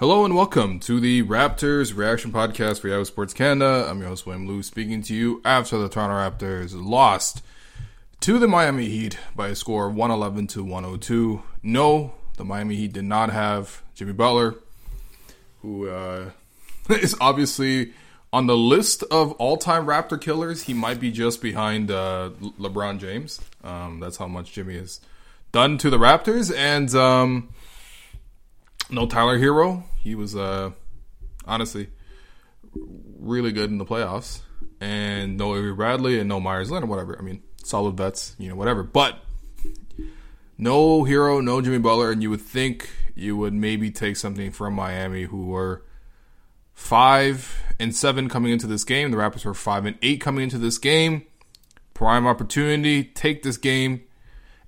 Hello 0.00 0.24
and 0.24 0.34
welcome 0.34 0.80
to 0.80 0.98
the 0.98 1.22
Raptors 1.24 1.94
Reaction 1.94 2.32
Podcast 2.32 2.80
for 2.80 2.88
Yahoo 2.88 3.04
Sports 3.04 3.34
Canada. 3.34 3.86
I'm 3.86 4.00
your 4.00 4.08
host, 4.08 4.24
William 4.24 4.48
Lou, 4.48 4.62
speaking 4.62 5.02
to 5.02 5.14
you 5.14 5.42
after 5.44 5.76
the 5.76 5.90
Toronto 5.90 6.14
Raptors 6.14 6.72
lost 6.74 7.42
to 8.20 8.38
the 8.38 8.48
Miami 8.48 8.86
Heat 8.86 9.18
by 9.36 9.48
a 9.48 9.54
score 9.54 9.88
of 9.88 9.94
111 9.94 10.46
to 10.46 10.64
102. 10.64 11.42
No, 11.62 12.14
the 12.38 12.46
Miami 12.46 12.76
Heat 12.76 12.94
did 12.94 13.04
not 13.04 13.28
have 13.28 13.82
Jimmy 13.94 14.14
Butler, 14.14 14.54
who 15.60 15.90
uh, 15.90 16.30
is 16.88 17.14
obviously 17.20 17.92
on 18.32 18.46
the 18.46 18.56
list 18.56 19.02
of 19.10 19.32
all-time 19.32 19.84
Raptor 19.84 20.18
killers. 20.18 20.62
He 20.62 20.72
might 20.72 20.98
be 20.98 21.10
just 21.10 21.42
behind 21.42 21.90
uh, 21.90 22.30
LeBron 22.58 23.00
James. 23.00 23.38
Um, 23.62 24.00
that's 24.00 24.16
how 24.16 24.28
much 24.28 24.52
Jimmy 24.52 24.78
has 24.78 24.98
done 25.52 25.76
to 25.76 25.90
the 25.90 25.98
Raptors, 25.98 26.50
and 26.56 26.94
um, 26.94 27.50
no 28.90 29.06
Tyler 29.06 29.38
Herro. 29.38 29.84
He 29.98 30.14
was 30.14 30.36
uh, 30.36 30.70
honestly 31.46 31.88
really 33.18 33.52
good 33.52 33.70
in 33.70 33.78
the 33.78 33.84
playoffs, 33.84 34.40
and 34.80 35.36
no 35.36 35.56
Avery 35.56 35.74
Bradley 35.74 36.18
and 36.18 36.28
no 36.28 36.40
Meyers 36.40 36.70
Leonard, 36.70 36.88
whatever. 36.88 37.16
I 37.18 37.22
mean, 37.22 37.42
solid 37.62 37.96
vets, 37.96 38.34
you 38.38 38.48
know, 38.48 38.56
whatever. 38.56 38.82
But 38.82 39.18
no 40.56 41.04
Herro, 41.04 41.42
no 41.42 41.60
Jimmy 41.60 41.78
Butler, 41.78 42.10
and 42.10 42.22
you 42.22 42.30
would 42.30 42.40
think 42.40 42.90
you 43.14 43.36
would 43.36 43.52
maybe 43.52 43.90
take 43.90 44.16
something 44.16 44.52
from 44.52 44.74
Miami, 44.74 45.24
who 45.24 45.46
were 45.46 45.82
five 46.72 47.62
and 47.78 47.94
seven 47.94 48.28
coming 48.28 48.52
into 48.52 48.66
this 48.66 48.84
game. 48.84 49.10
The 49.10 49.16
Raptors 49.16 49.44
were 49.44 49.54
five 49.54 49.84
and 49.84 49.98
eight 50.02 50.20
coming 50.20 50.44
into 50.44 50.58
this 50.58 50.78
game. 50.78 51.26
Prime 51.94 52.26
opportunity, 52.26 53.04
take 53.04 53.42
this 53.42 53.58
game. 53.58 54.02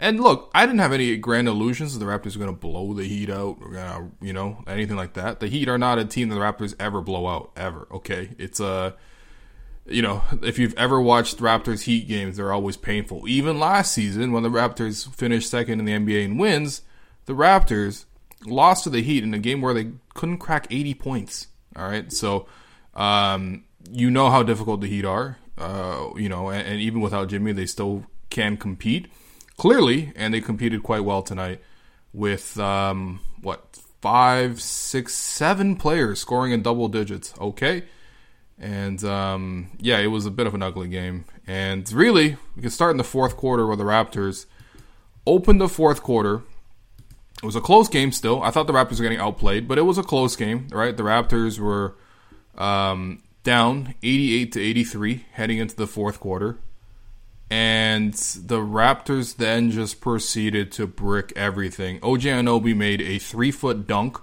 And 0.03 0.19
look, 0.19 0.50
I 0.53 0.67
didn't 0.67 0.81
have 0.81 0.92
any 0.92 1.17
grand 1.17 1.47
illusions 1.47 1.97
that 1.97 2.05
the 2.05 2.11
Raptors 2.11 2.34
are 2.34 2.41
going 2.41 2.50
to 2.50 2.58
blow 2.61 2.92
the 2.92 3.05
Heat 3.05 3.31
out, 3.31 3.58
or 3.61 3.70
gonna, 3.70 4.11
you 4.20 4.33
know, 4.33 4.64
anything 4.67 4.97
like 4.97 5.12
that. 5.12 5.39
The 5.39 5.47
Heat 5.47 5.69
are 5.69 5.78
not 5.78 6.00
a 6.00 6.05
team 6.05 6.28
that 6.28 6.34
the 6.34 6.41
Raptors 6.41 6.75
ever 6.81 7.00
blow 7.00 7.28
out, 7.28 7.53
ever. 7.56 7.86
Okay, 7.89 8.31
it's 8.36 8.59
a, 8.59 8.67
uh, 8.67 8.92
you 9.86 10.03
know, 10.03 10.25
if 10.42 10.59
you've 10.59 10.75
ever 10.75 11.00
watched 11.00 11.39
Raptors 11.39 11.83
Heat 11.83 12.09
games, 12.09 12.36
they're 12.36 12.53
always 12.53 12.77
painful. 12.77 13.28
Even 13.28 13.61
last 13.61 13.92
season, 13.92 14.33
when 14.33 14.42
the 14.42 14.48
Raptors 14.48 15.09
finished 15.14 15.48
second 15.48 15.78
in 15.78 15.84
the 15.84 15.92
NBA 15.92 16.25
in 16.25 16.37
wins, 16.37 16.83
the 17.27 17.34
Raptors 17.34 18.06
lost 18.44 18.83
to 18.83 18.91
the 18.91 19.03
Heat 19.03 19.22
in 19.22 19.33
a 19.34 19.39
game 19.39 19.61
where 19.61 19.72
they 19.72 19.92
couldn't 20.14 20.39
crack 20.39 20.66
80 20.69 20.94
points. 20.94 21.47
All 21.77 21.89
right, 21.89 22.12
so 22.12 22.47
um, 22.94 23.66
you 23.89 24.11
know 24.11 24.31
how 24.31 24.42
difficult 24.42 24.81
the 24.81 24.89
Heat 24.89 25.05
are. 25.05 25.39
Uh, 25.56 26.09
you 26.16 26.28
know, 26.28 26.48
and, 26.48 26.66
and 26.66 26.81
even 26.81 27.00
without 27.00 27.28
Jimmy, 27.28 27.53
they 27.53 27.66
still 27.66 28.06
can 28.31 28.56
compete 28.56 29.09
clearly, 29.63 30.13
and 30.17 30.35
they 30.35 30.41
competed 30.41 30.83
quite 30.83 31.05
well 31.05 31.23
tonight 31.23 31.61
with 32.13 32.59
um, 32.59 33.21
what 33.43 33.79
five, 34.01 34.61
six, 34.61 35.15
seven 35.15 35.77
players 35.77 36.19
scoring 36.19 36.51
in 36.51 36.63
double 36.63 36.89
digits. 36.89 37.33
Okay, 37.41 37.85
and 38.59 39.05
um, 39.05 39.71
yeah, 39.78 40.01
it 40.01 40.09
was 40.09 40.27
a 40.27 40.33
bit 40.33 40.49
of 40.49 40.55
an 40.56 40.65
ugly 40.65 40.89
game. 40.89 41.27
And 41.47 41.91
really, 41.93 42.37
we 42.56 42.62
can 42.62 42.72
start 42.72 42.91
in 42.91 42.97
the 42.97 43.05
fourth 43.05 43.37
quarter 43.37 43.65
where 43.65 43.77
the 43.77 43.84
Raptors 43.84 44.47
opened 45.28 45.61
the 45.61 45.69
fourth 45.69 46.03
quarter. 46.03 46.43
It 47.41 47.47
was 47.47 47.55
a 47.55 47.61
close 47.61 47.89
game 47.89 48.11
still. 48.11 48.43
I 48.43 48.51
thought 48.51 48.67
the 48.67 48.72
Raptors 48.72 48.99
were 48.99 49.05
getting 49.05 49.21
outplayed, 49.21 49.69
but 49.69 49.78
it 49.78 49.83
was 49.83 49.97
a 49.97 50.03
close 50.03 50.34
game, 50.34 50.67
right? 50.72 50.97
The 50.97 51.05
Raptors 51.05 51.61
were 51.61 51.95
um, 52.61 53.22
down 53.45 53.95
88 54.03 54.51
to 54.51 54.61
83 54.61 55.27
heading 55.31 55.59
into 55.59 55.77
the 55.77 55.87
fourth 55.87 56.19
quarter. 56.19 56.59
And 57.53 58.15
the 58.15 58.61
Raptors 58.61 59.37
then 59.37 59.71
just 59.71 60.01
proceeded 60.01 60.73
to 60.73 60.87
brick 60.87 61.35
everything. 61.37 61.97
OG 62.03 62.23
Anunoby 62.23 62.75
made 62.75 63.03
a 63.03 63.19
three 63.19 63.51
foot 63.51 63.87
dunk 63.87 64.17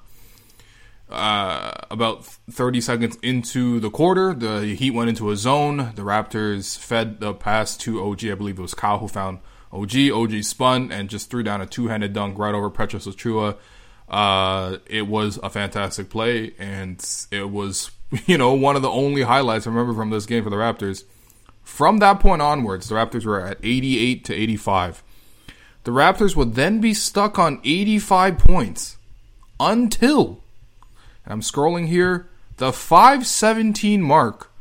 uh, 1.12 1.74
about 1.92 2.26
30 2.26 2.82
seconds 2.82 3.20
into 3.22 3.80
the 3.80 3.92
quarter. 3.92 4.34
The 4.34 4.74
Heat 4.74 4.96
went 4.96 5.10
into 5.10 5.30
a 5.30 5.36
zone. 5.36 5.92
The 5.94 6.02
Raptors 6.02 6.76
fed 6.76 7.20
the 7.20 7.36
pass 7.36 7.78
to 7.78 8.04
OG. 8.04 8.26
I 8.26 8.34
believe 8.34 8.58
it 8.58 8.64
was 8.64 8.74
Kyle 8.74 8.98
who 8.98 9.08
found 9.08 9.42
OG. 9.72 10.10
OG 10.12 10.42
spun 10.42 10.92
and 10.92 11.08
just 11.08 11.30
threw 11.30 11.44
down 11.44 11.62
a 11.62 11.68
two 11.68 11.88
handed 11.88 12.14
dunk 12.14 12.40
right 12.40 12.56
over 12.56 12.72
Precious 12.72 13.06
Achiuwa. 13.06 13.58
Uh, 14.10 14.78
it 14.88 15.06
was 15.06 15.38
a 15.44 15.52
fantastic 15.52 16.10
play, 16.10 16.56
and 16.58 17.08
it 17.30 17.52
was, 17.52 17.92
you 18.26 18.40
know, 18.40 18.56
one 18.56 18.76
of 18.76 18.82
the 18.82 18.90
only 18.90 19.22
highlights 19.22 19.68
I 19.68 19.70
remember 19.70 19.94
from 19.94 20.10
this 20.10 20.26
game 20.26 20.44
for 20.44 20.50
the 20.50 20.56
Raptors. 20.56 21.04
From 21.70 22.00
that 22.00 22.20
point 22.20 22.42
onwards, 22.42 22.90
the 22.90 22.96
Raptors 22.96 23.26
were 23.26 23.40
at 23.40 23.58
88 23.64 24.26
to 24.26 24.34
85. 24.34 25.02
The 25.86 25.92
Raptors 25.92 26.36
would 26.36 26.56
then 26.56 26.82
be 26.82 26.94
stuck 26.94 27.40
on 27.40 27.62
85 27.64 28.38
points 28.38 28.98
until, 29.62 30.42
and 31.24 31.32
I'm 31.32 31.40
scrolling 31.40 31.88
here, 31.88 32.28
the 32.58 32.74
517 32.74 34.02
mark 34.02 34.52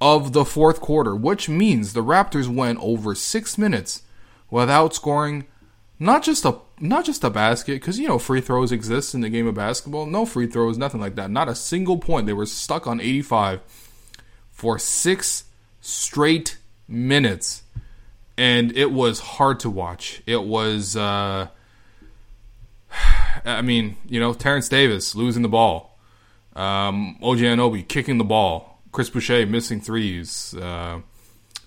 of 0.00 0.32
the 0.32 0.46
fourth 0.46 0.80
quarter, 0.80 1.14
which 1.14 1.46
means 1.46 1.92
the 1.92 2.02
Raptors 2.02 2.48
went 2.48 2.78
over 2.80 3.14
six 3.14 3.58
minutes 3.58 4.02
without 4.50 4.94
scoring 4.94 5.46
not 5.98 6.22
just 6.22 6.46
a 6.46 6.58
not 6.78 7.04
just 7.04 7.24
a 7.24 7.28
basket 7.30 7.80
because 7.80 7.98
you 7.98 8.08
know 8.08 8.18
free 8.18 8.40
throws 8.40 8.72
exist 8.72 9.14
in 9.14 9.20
the 9.20 9.28
game 9.28 9.46
of 9.46 9.54
basketball. 9.56 10.06
No 10.06 10.24
free 10.24 10.46
throws, 10.46 10.78
nothing 10.78 11.00
like 11.00 11.16
that. 11.16 11.30
Not 11.30 11.48
a 11.48 11.54
single 11.54 11.98
point. 11.98 12.26
They 12.26 12.32
were 12.32 12.46
stuck 12.46 12.86
on 12.86 13.00
85 13.00 13.60
for 14.50 14.78
six 14.78 15.44
straight 15.86 16.58
minutes, 16.88 17.62
and 18.36 18.76
it 18.76 18.90
was 18.90 19.20
hard 19.20 19.60
to 19.60 19.70
watch. 19.70 20.20
It 20.26 20.42
was, 20.42 20.96
uh, 20.96 21.48
I 23.44 23.62
mean, 23.62 23.96
you 24.08 24.18
know, 24.18 24.34
Terence 24.34 24.68
Davis 24.68 25.14
losing 25.14 25.42
the 25.42 25.48
ball, 25.48 25.98
um, 26.54 27.16
OG 27.22 27.38
Anunoby 27.38 27.86
kicking 27.86 28.18
the 28.18 28.24
ball, 28.24 28.82
Chris 28.90 29.10
Boucher 29.10 29.46
missing 29.46 29.80
threes, 29.80 30.54
uh, 30.54 31.00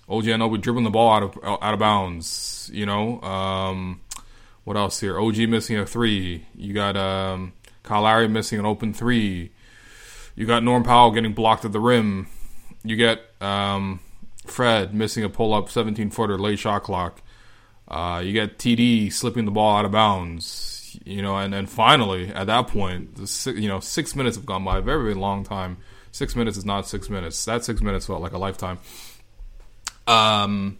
OG 0.08 0.24
Anunoby 0.24 0.60
dribbling 0.60 0.84
the 0.84 0.90
ball 0.90 1.12
out 1.12 1.22
of 1.22 1.38
out 1.44 1.72
of 1.72 1.78
bounds. 1.78 2.70
You 2.72 2.84
know, 2.84 3.22
um, 3.22 4.00
what 4.64 4.76
else 4.76 5.00
here? 5.00 5.18
OG 5.18 5.38
missing 5.48 5.78
a 5.78 5.86
three. 5.86 6.46
You 6.54 6.74
got 6.74 6.96
um, 6.96 7.52
Kyle 7.82 8.02
Lowry 8.02 8.28
missing 8.28 8.58
an 8.58 8.66
open 8.66 8.92
three. 8.92 9.52
You 10.34 10.46
got 10.46 10.62
Norm 10.62 10.82
Powell 10.82 11.10
getting 11.10 11.32
blocked 11.32 11.64
at 11.64 11.72
the 11.72 11.80
rim. 11.80 12.26
You 12.82 12.96
get 12.96 13.20
um, 13.40 14.00
Fred 14.50 14.94
missing 14.94 15.24
a 15.24 15.28
pull 15.28 15.54
up 15.54 15.70
17 15.70 16.10
footer 16.10 16.38
late 16.38 16.58
shot 16.58 16.82
clock. 16.82 17.22
Uh, 17.88 18.22
you 18.24 18.32
get 18.32 18.58
TD 18.58 19.12
slipping 19.12 19.44
the 19.44 19.50
ball 19.50 19.76
out 19.76 19.84
of 19.84 19.92
bounds. 19.92 20.98
You 21.04 21.22
know, 21.22 21.36
and 21.36 21.52
then 21.52 21.66
finally 21.66 22.28
at 22.28 22.48
that 22.48 22.66
point, 22.66 23.14
the, 23.14 23.52
you 23.52 23.68
know, 23.68 23.78
six 23.80 24.16
minutes 24.16 24.36
have 24.36 24.44
gone 24.44 24.64
by, 24.64 24.78
a 24.78 24.80
very, 24.80 25.02
very 25.02 25.14
long 25.14 25.44
time. 25.44 25.78
Six 26.12 26.34
minutes 26.34 26.56
is 26.56 26.64
not 26.64 26.88
six 26.88 27.08
minutes. 27.08 27.44
That 27.44 27.64
six 27.64 27.80
minutes 27.80 28.06
felt 28.06 28.20
like 28.20 28.32
a 28.32 28.38
lifetime. 28.38 28.78
Um, 30.06 30.78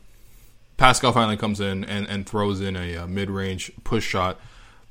Pascal 0.76 1.12
finally 1.12 1.36
comes 1.36 1.60
in 1.60 1.84
and, 1.84 2.08
and 2.08 2.28
throws 2.28 2.60
in 2.60 2.74
a, 2.74 2.94
a 2.94 3.06
mid 3.06 3.30
range 3.30 3.70
push 3.84 4.04
shot. 4.04 4.40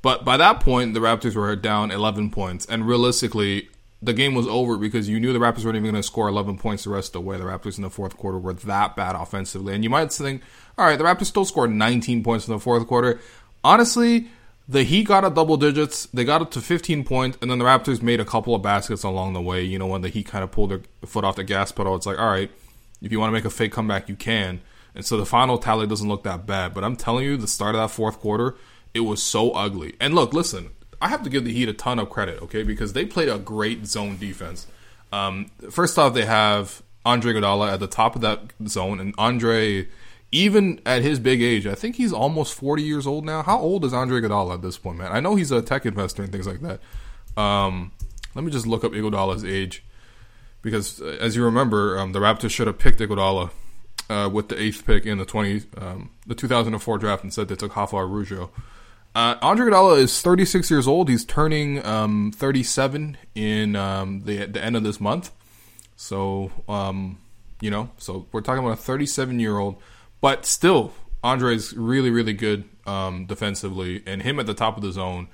But 0.02 0.24
by 0.24 0.38
that 0.38 0.60
point, 0.60 0.94
the 0.94 1.00
Raptors 1.00 1.34
were 1.34 1.54
down 1.56 1.90
11 1.90 2.30
points. 2.30 2.64
And 2.64 2.86
realistically, 2.86 3.68
the 4.02 4.14
game 4.14 4.34
was 4.34 4.46
over 4.46 4.76
because 4.76 5.08
you 5.08 5.20
knew 5.20 5.32
the 5.32 5.38
Raptors 5.38 5.64
weren't 5.64 5.76
even 5.76 5.90
going 5.90 5.94
to 5.94 6.02
score 6.02 6.28
11 6.28 6.58
points 6.58 6.84
the 6.84 6.90
rest 6.90 7.08
of 7.08 7.12
the 7.14 7.20
way. 7.20 7.36
The 7.36 7.44
Raptors 7.44 7.76
in 7.76 7.82
the 7.82 7.90
fourth 7.90 8.16
quarter 8.16 8.38
were 8.38 8.54
that 8.54 8.96
bad 8.96 9.14
offensively. 9.14 9.74
And 9.74 9.84
you 9.84 9.90
might 9.90 10.12
think, 10.12 10.42
all 10.78 10.86
right, 10.86 10.96
the 10.96 11.04
Raptors 11.04 11.26
still 11.26 11.44
scored 11.44 11.70
19 11.70 12.24
points 12.24 12.48
in 12.48 12.54
the 12.54 12.60
fourth 12.60 12.86
quarter. 12.86 13.20
Honestly, 13.62 14.28
the 14.66 14.84
Heat 14.84 15.08
got 15.08 15.24
a 15.24 15.30
double 15.30 15.58
digits. 15.58 16.06
They 16.06 16.24
got 16.24 16.40
up 16.40 16.50
to 16.52 16.60
15 16.60 17.04
points, 17.04 17.36
and 17.42 17.50
then 17.50 17.58
the 17.58 17.64
Raptors 17.64 18.00
made 18.00 18.20
a 18.20 18.24
couple 18.24 18.54
of 18.54 18.62
baskets 18.62 19.02
along 19.02 19.34
the 19.34 19.42
way. 19.42 19.62
You 19.62 19.78
know, 19.78 19.88
when 19.88 20.00
the 20.00 20.08
Heat 20.08 20.26
kind 20.26 20.44
of 20.44 20.50
pulled 20.50 20.70
their 20.70 20.80
foot 21.04 21.24
off 21.24 21.36
the 21.36 21.44
gas 21.44 21.70
pedal, 21.70 21.94
it's 21.94 22.06
like, 22.06 22.18
all 22.18 22.30
right, 22.30 22.50
if 23.02 23.12
you 23.12 23.20
want 23.20 23.28
to 23.28 23.34
make 23.34 23.44
a 23.44 23.50
fake 23.50 23.72
comeback, 23.72 24.08
you 24.08 24.16
can. 24.16 24.60
And 24.94 25.04
so 25.04 25.16
the 25.16 25.26
final 25.26 25.58
tally 25.58 25.86
doesn't 25.86 26.08
look 26.08 26.22
that 26.24 26.46
bad. 26.46 26.72
But 26.72 26.84
I'm 26.84 26.96
telling 26.96 27.24
you, 27.24 27.36
the 27.36 27.46
start 27.46 27.74
of 27.74 27.80
that 27.80 27.90
fourth 27.90 28.18
quarter, 28.18 28.56
it 28.94 29.00
was 29.00 29.22
so 29.22 29.50
ugly. 29.52 29.94
And 30.00 30.14
look, 30.14 30.32
listen, 30.32 30.70
I 31.00 31.08
have 31.08 31.22
to 31.22 31.30
give 31.30 31.44
the 31.44 31.52
Heat 31.52 31.68
a 31.68 31.72
ton 31.72 31.98
of 31.98 32.10
credit, 32.10 32.42
okay, 32.42 32.62
because 32.62 32.92
they 32.92 33.06
played 33.06 33.28
a 33.28 33.38
great 33.38 33.86
zone 33.86 34.18
defense. 34.18 34.66
Um, 35.12 35.50
first 35.70 35.98
off, 35.98 36.14
they 36.14 36.26
have 36.26 36.82
Andre 37.04 37.34
Iguodala 37.34 37.72
at 37.72 37.80
the 37.80 37.86
top 37.86 38.14
of 38.14 38.20
that 38.22 38.40
zone, 38.66 39.00
and 39.00 39.14
Andre 39.18 39.88
even 40.32 40.80
at 40.86 41.02
his 41.02 41.18
big 41.18 41.42
age, 41.42 41.66
I 41.66 41.74
think 41.74 41.96
he's 41.96 42.12
almost 42.12 42.54
40 42.54 42.82
years 42.82 43.06
old 43.06 43.24
now. 43.24 43.42
How 43.42 43.58
old 43.58 43.84
is 43.84 43.92
Andre 43.92 44.20
Iguodala 44.20 44.54
at 44.54 44.62
this 44.62 44.78
point, 44.78 44.98
man? 44.98 45.10
I 45.10 45.20
know 45.20 45.34
he's 45.34 45.50
a 45.50 45.60
tech 45.60 45.84
investor 45.86 46.22
and 46.22 46.30
things 46.30 46.46
like 46.46 46.60
that. 46.60 46.80
Um, 47.40 47.92
let 48.34 48.44
me 48.44 48.50
just 48.50 48.66
look 48.66 48.84
up 48.84 48.92
Iguodala's 48.92 49.44
age 49.44 49.84
because, 50.62 51.00
uh, 51.00 51.16
as 51.20 51.34
you 51.34 51.44
remember, 51.44 51.98
um, 51.98 52.12
the 52.12 52.20
Raptors 52.20 52.50
should 52.50 52.68
have 52.68 52.78
picked 52.78 53.00
Iguodala 53.00 53.50
uh, 54.08 54.30
with 54.32 54.48
the 54.48 54.60
eighth 54.60 54.86
pick 54.86 55.04
in 55.04 55.18
the 55.18 55.24
20 55.24 55.62
um, 55.78 56.10
the 56.26 56.34
2004 56.34 56.98
draft 56.98 57.24
instead 57.24 57.48
they 57.48 57.56
took 57.56 57.74
Rafa 57.74 57.96
Araujo. 57.96 58.50
Uh, 59.14 59.36
Andre 59.42 59.66
Iguodala 59.66 59.98
is 59.98 60.20
36 60.20 60.70
years 60.70 60.86
old. 60.86 61.08
He's 61.08 61.24
turning 61.24 61.84
um, 61.84 62.32
37 62.34 63.16
in 63.34 63.76
um, 63.76 64.20
the 64.20 64.46
the 64.46 64.62
end 64.62 64.76
of 64.76 64.84
this 64.84 65.00
month. 65.00 65.32
So, 65.96 66.52
um, 66.68 67.18
you 67.60 67.70
know, 67.70 67.90
so 67.98 68.26
we're 68.32 68.40
talking 68.40 68.64
about 68.64 68.78
a 68.78 68.82
37 68.82 69.40
year 69.40 69.58
old 69.58 69.76
but 70.20 70.44
still, 70.44 70.92
Andre's 71.22 71.72
really, 71.74 72.10
really 72.10 72.32
good 72.32 72.64
um, 72.86 73.26
defensively, 73.26 74.02
and 74.06 74.22
him 74.22 74.38
at 74.38 74.46
the 74.46 74.54
top 74.54 74.76
of 74.76 74.82
the 74.82 74.92
zone 74.92 75.28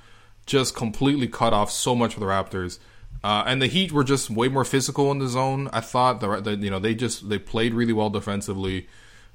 just 0.46 0.76
completely 0.76 1.26
cut 1.26 1.52
off 1.52 1.70
so 1.70 1.94
much 1.94 2.14
for 2.14 2.20
the 2.20 2.26
Raptors. 2.26 2.78
Uh, 3.24 3.42
and 3.46 3.60
the 3.60 3.66
Heat 3.66 3.90
were 3.90 4.04
just 4.04 4.30
way 4.30 4.48
more 4.48 4.64
physical 4.64 5.10
in 5.10 5.18
the 5.18 5.26
zone. 5.26 5.68
I 5.72 5.80
thought 5.80 6.20
the, 6.20 6.40
the 6.40 6.56
you 6.56 6.70
know 6.70 6.78
they 6.78 6.94
just 6.94 7.28
they 7.28 7.38
played 7.38 7.74
really 7.74 7.92
well 7.92 8.10
defensively, 8.10 8.86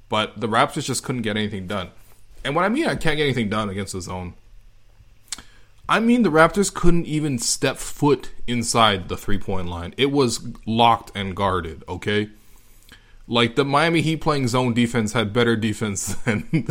but 0.08 0.40
the 0.40 0.48
Raptors 0.48 0.86
just 0.86 1.04
couldn't 1.04 1.24
get 1.24 1.36
anything 1.36 1.68
done. 1.68 1.90
And 2.44 2.56
what 2.56 2.66
I 2.66 2.70
mean 2.70 2.86
I 2.86 2.96
can't 2.96 3.18
get 3.18 3.24
anything 3.24 3.50
done 3.50 3.70
against 3.70 3.94
the 3.94 4.02
zone, 4.02 4.34
I 5.88 6.00
mean 6.00 6.24
the 6.24 6.32
Raptors 6.32 6.74
couldn't 6.74 7.06
even 7.06 7.38
step 7.38 7.78
foot 7.78 8.32
inside 8.48 9.10
the 9.10 9.18
three 9.18 9.38
point 9.38 9.68
line. 9.68 9.94
It 9.98 10.12
was 10.12 10.48
locked 10.66 11.12
and 11.16 11.36
guarded. 11.36 11.84
Okay, 11.88 12.30
like 13.28 13.56
the 13.56 13.66
Miami 13.66 14.02
Heat 14.02 14.18
playing 14.18 14.48
zone 14.48 14.74
defense 14.74 15.14
had 15.14 15.34
better 15.34 15.56
defense 15.56 16.16
than 16.26 16.68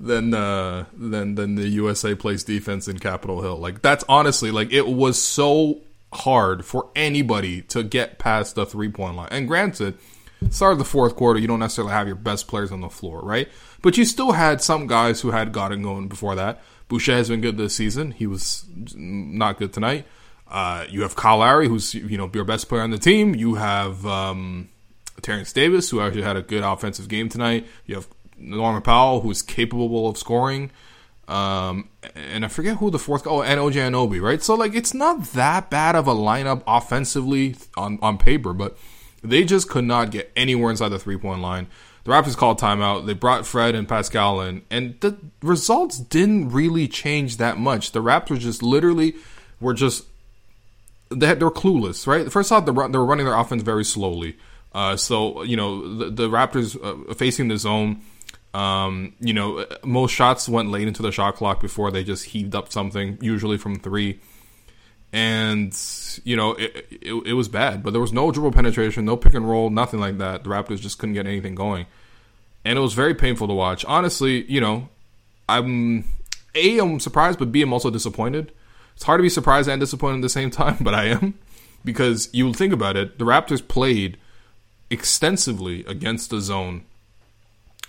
than 0.00 0.34
uh, 0.34 0.86
than 0.92 1.34
than 1.34 1.54
the 1.54 1.68
USA 1.68 2.14
plays 2.14 2.44
defense 2.44 2.88
in 2.88 2.98
Capitol 2.98 3.42
Hill. 3.42 3.56
Like 3.56 3.82
that's 3.82 4.04
honestly 4.08 4.50
like 4.50 4.72
it 4.72 4.88
was 4.88 5.22
so 5.22 5.80
hard 6.12 6.64
for 6.64 6.90
anybody 6.94 7.62
to 7.62 7.82
get 7.82 8.18
past 8.18 8.54
the 8.54 8.66
three 8.66 8.88
point 8.88 9.16
line. 9.16 9.28
And 9.30 9.48
granted, 9.48 9.98
start 10.50 10.72
of 10.72 10.78
the 10.78 10.84
fourth 10.84 11.16
quarter, 11.16 11.38
you 11.38 11.48
don't 11.48 11.60
necessarily 11.60 11.92
have 11.92 12.06
your 12.06 12.16
best 12.16 12.48
players 12.48 12.72
on 12.72 12.80
the 12.80 12.90
floor, 12.90 13.20
right? 13.20 13.48
But 13.82 13.98
you 13.98 14.04
still 14.04 14.32
had 14.32 14.62
some 14.62 14.86
guys 14.86 15.20
who 15.20 15.32
had 15.32 15.52
gotten 15.52 15.82
going 15.82 16.08
before 16.08 16.34
that. 16.36 16.62
Boucher 16.88 17.14
has 17.14 17.28
been 17.28 17.40
good 17.40 17.56
this 17.56 17.74
season. 17.74 18.12
He 18.12 18.26
was 18.26 18.64
not 18.94 19.58
good 19.58 19.72
tonight. 19.72 20.06
Uh, 20.46 20.84
you 20.88 21.02
have 21.02 21.16
Kyle 21.16 21.38
Lowry, 21.38 21.66
who's 21.66 21.94
you 21.94 22.18
know 22.18 22.30
your 22.32 22.44
best 22.44 22.68
player 22.68 22.82
on 22.82 22.90
the 22.90 22.98
team. 22.98 23.34
You 23.34 23.54
have 23.54 24.04
um, 24.06 24.68
Terence 25.22 25.52
Davis, 25.52 25.90
who 25.90 26.00
actually 26.00 26.22
had 26.22 26.36
a 26.36 26.42
good 26.42 26.62
offensive 26.62 27.08
game 27.08 27.28
tonight. 27.28 27.66
You 27.86 27.94
have 27.94 28.08
Norman 28.36 28.82
Powell, 28.82 29.20
who 29.20 29.30
is 29.30 29.40
capable 29.42 30.08
of 30.08 30.18
scoring. 30.18 30.70
Um, 31.28 31.88
and 32.14 32.44
I 32.44 32.48
forget 32.48 32.76
who 32.76 32.90
the 32.90 32.98
fourth. 32.98 33.26
Oh, 33.26 33.42
and 33.42 33.58
OG 33.58 33.72
Anunoby, 33.74 34.20
right? 34.20 34.42
So 34.42 34.54
like, 34.54 34.74
it's 34.74 34.92
not 34.92 35.24
that 35.32 35.70
bad 35.70 35.96
of 35.96 36.06
a 36.06 36.14
lineup 36.14 36.62
offensively 36.66 37.56
on 37.76 37.98
on 38.02 38.18
paper, 38.18 38.52
but 38.52 38.76
they 39.22 39.44
just 39.44 39.70
could 39.70 39.84
not 39.84 40.10
get 40.10 40.30
anywhere 40.36 40.70
inside 40.70 40.90
the 40.90 40.98
three 40.98 41.16
point 41.16 41.40
line. 41.40 41.68
The 42.04 42.10
Raptors 42.10 42.36
called 42.36 42.58
timeout. 42.58 43.06
They 43.06 43.14
brought 43.14 43.46
Fred 43.46 43.74
and 43.74 43.88
Pascal 43.88 44.40
in, 44.40 44.62
and 44.70 44.98
the 45.00 45.16
results 45.40 45.98
didn't 45.98 46.50
really 46.50 46.88
change 46.88 47.36
that 47.36 47.58
much. 47.58 47.92
The 47.92 48.02
Raptors 48.02 48.40
just 48.40 48.62
literally 48.62 49.14
were 49.60 49.74
just 49.74 50.04
they 51.10 51.26
had, 51.26 51.40
they 51.40 51.44
were 51.44 51.50
clueless, 51.50 52.06
right? 52.06 52.30
First 52.30 52.50
off, 52.50 52.64
they 52.64 52.72
were 52.72 53.04
running 53.04 53.26
their 53.26 53.36
offense 53.36 53.62
very 53.62 53.84
slowly. 53.84 54.36
Uh, 54.74 54.96
so 54.96 55.42
you 55.42 55.56
know 55.56 55.96
the, 55.98 56.10
the 56.10 56.28
Raptors 56.28 56.76
uh, 56.82 57.14
facing 57.14 57.48
the 57.48 57.58
zone. 57.58 58.00
Um, 58.54 59.14
you 59.20 59.32
know, 59.32 59.64
most 59.84 60.12
shots 60.12 60.48
went 60.48 60.70
late 60.70 60.86
into 60.86 61.02
the 61.02 61.12
shot 61.12 61.36
clock 61.36 61.60
before 61.60 61.90
they 61.90 62.04
just 62.04 62.26
heaved 62.26 62.54
up 62.54 62.70
something, 62.70 63.18
usually 63.20 63.58
from 63.58 63.78
three. 63.78 64.20
And 65.12 65.76
you 66.24 66.36
know, 66.36 66.52
it, 66.54 66.86
it, 66.90 67.12
it 67.26 67.32
was 67.34 67.48
bad, 67.48 67.82
but 67.82 67.92
there 67.92 68.00
was 68.00 68.12
no 68.12 68.30
dribble 68.30 68.52
penetration, 68.52 69.04
no 69.04 69.16
pick 69.16 69.34
and 69.34 69.48
roll, 69.48 69.68
nothing 69.68 70.00
like 70.00 70.18
that. 70.18 70.44
The 70.44 70.50
Raptors 70.50 70.80
just 70.80 70.98
couldn't 70.98 71.14
get 71.14 71.26
anything 71.26 71.54
going, 71.54 71.86
and 72.64 72.78
it 72.78 72.80
was 72.80 72.94
very 72.94 73.14
painful 73.14 73.46
to 73.48 73.54
watch. 73.54 73.84
Honestly, 73.84 74.50
you 74.50 74.60
know, 74.60 74.88
I'm 75.48 76.04
a 76.54 76.78
I'm 76.78 76.98
surprised, 76.98 77.38
but 77.38 77.52
b 77.52 77.62
I'm 77.62 77.72
also 77.72 77.90
disappointed. 77.90 78.52
It's 78.94 79.04
hard 79.04 79.18
to 79.18 79.22
be 79.22 79.28
surprised 79.28 79.68
and 79.68 79.80
disappointed 79.80 80.16
at 80.16 80.22
the 80.22 80.28
same 80.28 80.50
time, 80.62 80.78
but 80.80 80.94
I 80.94 81.04
am 81.06 81.38
because 81.84 82.28
you 82.32 82.52
think 82.54 82.72
about 82.72 82.96
it. 82.96 83.18
The 83.18 83.24
Raptors 83.24 83.66
played 83.66 84.16
extensively 84.90 85.84
against 85.86 86.30
the 86.30 86.40
zone 86.40 86.84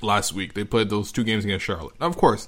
last 0.01 0.33
week. 0.33 0.53
They 0.53 0.63
played 0.63 0.89
those 0.89 1.11
two 1.11 1.23
games 1.23 1.45
against 1.45 1.65
Charlotte. 1.65 1.99
Now, 1.99 2.07
of 2.07 2.17
course, 2.17 2.47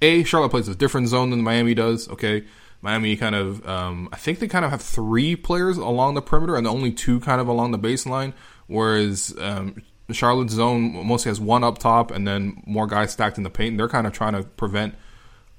a 0.00 0.24
Charlotte 0.24 0.50
plays 0.50 0.68
a 0.68 0.74
different 0.74 1.08
zone 1.08 1.30
than 1.30 1.42
Miami 1.42 1.74
does. 1.74 2.08
Okay, 2.08 2.44
Miami 2.80 3.16
kind 3.16 3.34
of, 3.34 3.66
um, 3.66 4.08
I 4.12 4.16
think 4.16 4.38
they 4.38 4.48
kind 4.48 4.64
of 4.64 4.70
have 4.70 4.82
three 4.82 5.34
players 5.34 5.76
along 5.76 6.14
the 6.14 6.22
perimeter 6.22 6.56
and 6.56 6.66
only 6.66 6.92
two 6.92 7.20
kind 7.20 7.40
of 7.40 7.48
along 7.48 7.72
the 7.72 7.78
baseline, 7.78 8.32
whereas 8.66 9.34
um, 9.38 9.82
Charlotte's 10.12 10.54
zone 10.54 11.06
mostly 11.06 11.30
has 11.30 11.40
one 11.40 11.64
up 11.64 11.78
top 11.78 12.10
and 12.10 12.26
then 12.26 12.62
more 12.66 12.86
guys 12.86 13.12
stacked 13.12 13.36
in 13.36 13.42
the 13.42 13.50
paint. 13.50 13.70
And 13.70 13.80
They're 13.80 13.88
kind 13.88 14.06
of 14.06 14.12
trying 14.12 14.34
to 14.34 14.44
prevent, 14.44 14.94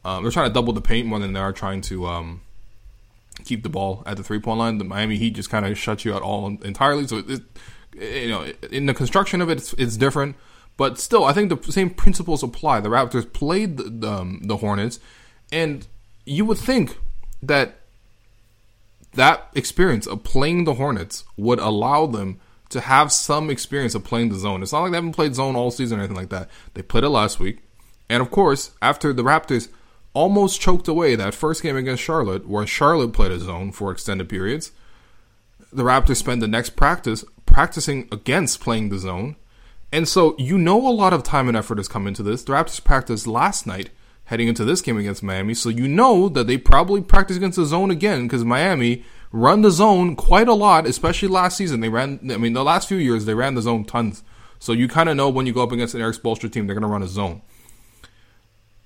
um, 0.06 0.24
they're 0.24 0.31
trying 0.31 0.50
to 0.50 0.54
double 0.54 0.74
the 0.74 0.81
paint 0.81 1.07
more 1.07 1.19
than 1.19 1.33
they 1.33 1.39
are 1.39 1.51
trying 1.51 1.81
to 1.81 2.07
um, 2.07 2.42
keep 3.44 3.63
the 3.63 3.69
ball 3.69 4.04
at 4.06 4.15
the 4.15 4.24
three 4.24 4.39
point 4.39 4.60
line. 4.60 4.77
The 4.77 4.86
Miami 4.86 5.18
Heat 5.18 5.31
just 5.31 5.50
kind 5.50 5.65
of 5.65 5.77
shuts 5.77 6.06
you 6.06 6.13
out 6.13 6.22
all 6.22 6.48
entirely. 6.48 7.06
So 7.06 7.18
it, 7.18 7.42
you 8.00 8.30
know, 8.30 8.51
in 8.72 8.86
the 8.86 8.94
construction 8.94 9.42
of 9.42 9.50
it, 9.50 9.57
it's, 9.57 9.74
it's, 9.74 9.98
different, 9.98 10.36
but 10.77 10.98
still, 10.98 11.25
I 11.25 11.33
think 11.33 11.50
the 11.50 11.72
same 11.72 11.89
principles 11.89 12.44
apply. 12.44 12.80
The 12.80 12.89
Raptors 12.89 13.31
played 13.31 13.77
the, 13.77 13.83
the, 13.83 14.12
um, 14.12 14.42
the 14.44 14.57
Hornets, 14.57 15.00
and 15.51 15.86
you 16.25 16.45
would 16.45 16.57
think 16.57 16.98
that 17.41 17.75
that 19.13 19.47
experience 19.56 20.06
of 20.06 20.24
playing 20.24 20.65
the 20.65 20.75
Hornets 20.75 21.24
would 21.36 21.59
allow 21.59 22.06
them 22.06 22.39
to 22.69 22.81
have 22.81 23.12
some 23.12 23.50
experience 23.50 23.95
of 23.95 24.03
playing 24.03 24.30
the 24.30 24.36
zone. 24.36 24.62
It's 24.62 24.71
not 24.71 24.81
like 24.81 24.91
they 24.91 24.97
haven't 24.97 25.13
played 25.13 25.36
zone 25.36 25.56
all 25.56 25.71
season 25.71 25.97
or 25.97 26.01
anything 26.01 26.18
like 26.18 26.30
that. 26.30 26.50
They 26.75 26.83
played 26.83 27.03
it 27.03 27.09
last 27.09 27.39
week. 27.39 27.63
And 28.09 28.21
of 28.21 28.30
course, 28.31 28.71
after 28.81 29.12
the 29.12 29.24
Raptors 29.24 29.69
almost 30.13 30.62
choked 30.62 30.88
away 30.88 31.15
that 31.15 31.33
first 31.33 31.63
game 31.63 31.75
against 31.75 32.03
Charlotte, 32.03 32.47
where 32.47 32.65
Charlotte 32.68 33.13
played 33.13 33.31
a 33.31 33.39
zone 33.39 33.71
for 33.71 33.91
extended 33.91 34.30
periods, 34.30 34.71
the 35.74 35.83
Raptors 35.83 36.18
spend 36.18 36.41
the 36.41 36.47
next 36.47 36.71
practice 36.71 37.24
practicing 37.45 38.07
against 38.12 38.59
playing 38.59 38.89
the 38.89 39.00
zone. 39.00 39.36
And 39.91 40.07
so 40.07 40.36
you 40.38 40.57
know 40.57 40.88
a 40.88 40.91
lot 40.91 41.13
of 41.13 41.24
time 41.24 41.47
and 41.47 41.57
effort 41.57 41.80
has 41.80 41.88
come 41.88 42.06
into 42.06 42.21
this. 42.21 42.44
The 42.44 42.53
Raptors 42.53 42.83
practiced 42.83 43.25
last 43.25 43.65
night 43.65 43.89
heading 44.30 44.48
into 44.48 44.66
this 44.66 44.81
game 44.81 44.98
against 44.98 45.22
Miami. 45.22 45.54
So 45.54 45.70
you 45.70 45.88
know 45.88 46.30
that 46.30 46.48
they 46.48 46.58
probably 46.58 47.02
practice 47.02 47.38
against 47.38 47.58
the 47.58 47.66
zone 47.66 47.92
again 47.92 48.24
because 48.24 48.46
Miami 48.46 49.03
run 49.32 49.62
the 49.62 49.72
zone 49.72 50.15
quite 50.15 50.48
a 50.48 50.53
lot, 50.53 50.88
especially 50.88 51.27
last 51.27 51.58
season. 51.58 51.82
They 51.82 51.89
ran, 51.89 52.20
I 52.32 52.38
mean, 52.38 52.53
the 52.53 52.63
last 52.63 52.88
few 52.88 52.98
years, 52.98 53.25
they 53.25 53.34
ran 53.34 53.56
the 53.56 53.62
zone 53.62 53.86
tons. 53.86 54.24
So 54.60 54.72
you 54.72 54.88
kind 54.88 55.10
of 55.10 55.15
know 55.15 55.30
when 55.30 55.46
you 55.46 55.53
go 55.53 55.63
up 55.63 55.72
against 55.72 55.94
an 55.94 56.01
Erik 56.01 56.15
Spoelstra 56.15 56.51
team, 56.51 56.68
they're 56.68 56.75
going 56.75 56.84
to 56.84 56.89
run 56.89 57.03
a 57.03 57.08
zone 57.08 57.42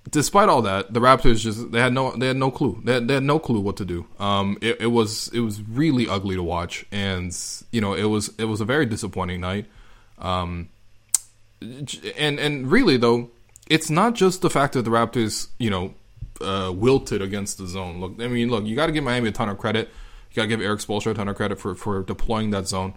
despite 0.10 0.50
all 0.50 0.62
that, 0.62 0.94
the 0.94 1.00
Raptors 1.00 1.40
just 1.40 1.72
they 1.72 1.80
had 1.80 1.94
no 1.94 2.16
they 2.16 2.28
had 2.28 2.38
no 2.38 2.52
clue. 2.52 2.82
They 2.84 2.94
had, 2.94 3.08
they 3.08 3.16
had 3.16 3.24
no 3.24 3.40
clue 3.40 3.60
what 3.60 3.78
to 3.78 3.86
do. 3.86 4.06
Um, 4.20 4.58
it, 4.62 4.82
it, 4.82 4.88
was 4.88 5.30
it 5.30 5.40
was 5.40 5.62
really 5.62 6.08
ugly 6.08 6.36
to 6.36 6.44
watch, 6.44 6.86
and 6.92 7.36
you 7.72 7.82
know 7.82 7.94
it 7.94 8.04
was 8.04 8.32
it 8.38 8.46
was 8.46 8.62
a 8.62 8.66
very 8.66 8.86
disappointing 8.86 9.42
night. 9.42 9.66
Um, 10.20 10.70
and 11.62 12.40
and 12.40 12.72
really 12.72 12.98
though, 12.98 13.32
it's 13.70 13.90
not 13.90 14.16
just 14.16 14.42
the 14.42 14.50
fact 14.50 14.74
that 14.74 14.84
the 14.84 14.92
Raptors 14.92 15.50
you 15.58 15.70
know 15.70 15.94
uh, 16.42 16.72
wilted 16.74 17.22
against 17.22 17.58
the 17.58 17.68
zone. 17.68 18.00
Look, 18.00 18.14
I 18.20 18.28
mean, 18.28 18.50
look, 18.50 18.66
you 18.66 18.76
got 18.76 18.88
to 18.88 18.92
give 18.92 19.04
Miami 19.04 19.30
a 19.30 19.32
ton 19.32 19.50
of 19.50 19.58
credit. 19.58 19.90
You 20.32 20.36
got 20.36 20.44
to 20.44 20.48
give 20.48 20.62
Erik 20.62 20.80
Spoelstra 20.80 21.12
a 21.12 21.14
ton 21.14 21.28
of 21.28 21.36
credit 21.36 21.60
for 21.60 21.76
for 21.76 22.04
deploying 22.04 22.52
that 22.52 22.68
zone 22.68 22.94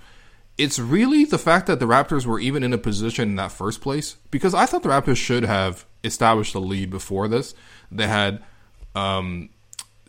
it's 0.58 0.78
really 0.78 1.24
the 1.24 1.38
fact 1.38 1.66
that 1.66 1.80
the 1.80 1.86
Raptors 1.86 2.24
were 2.24 2.40
even 2.40 2.62
in 2.62 2.72
a 2.72 2.78
position 2.78 3.30
in 3.30 3.36
that 3.36 3.52
first 3.52 3.80
place 3.80 4.16
because 4.30 4.54
I 4.54 4.66
thought 4.66 4.82
the 4.82 4.88
Raptors 4.88 5.16
should 5.16 5.44
have 5.44 5.84
established 6.02 6.54
a 6.54 6.58
lead 6.58 6.90
before 6.90 7.28
this. 7.28 7.54
They 7.92 8.06
had 8.06 8.42
um, 8.94 9.50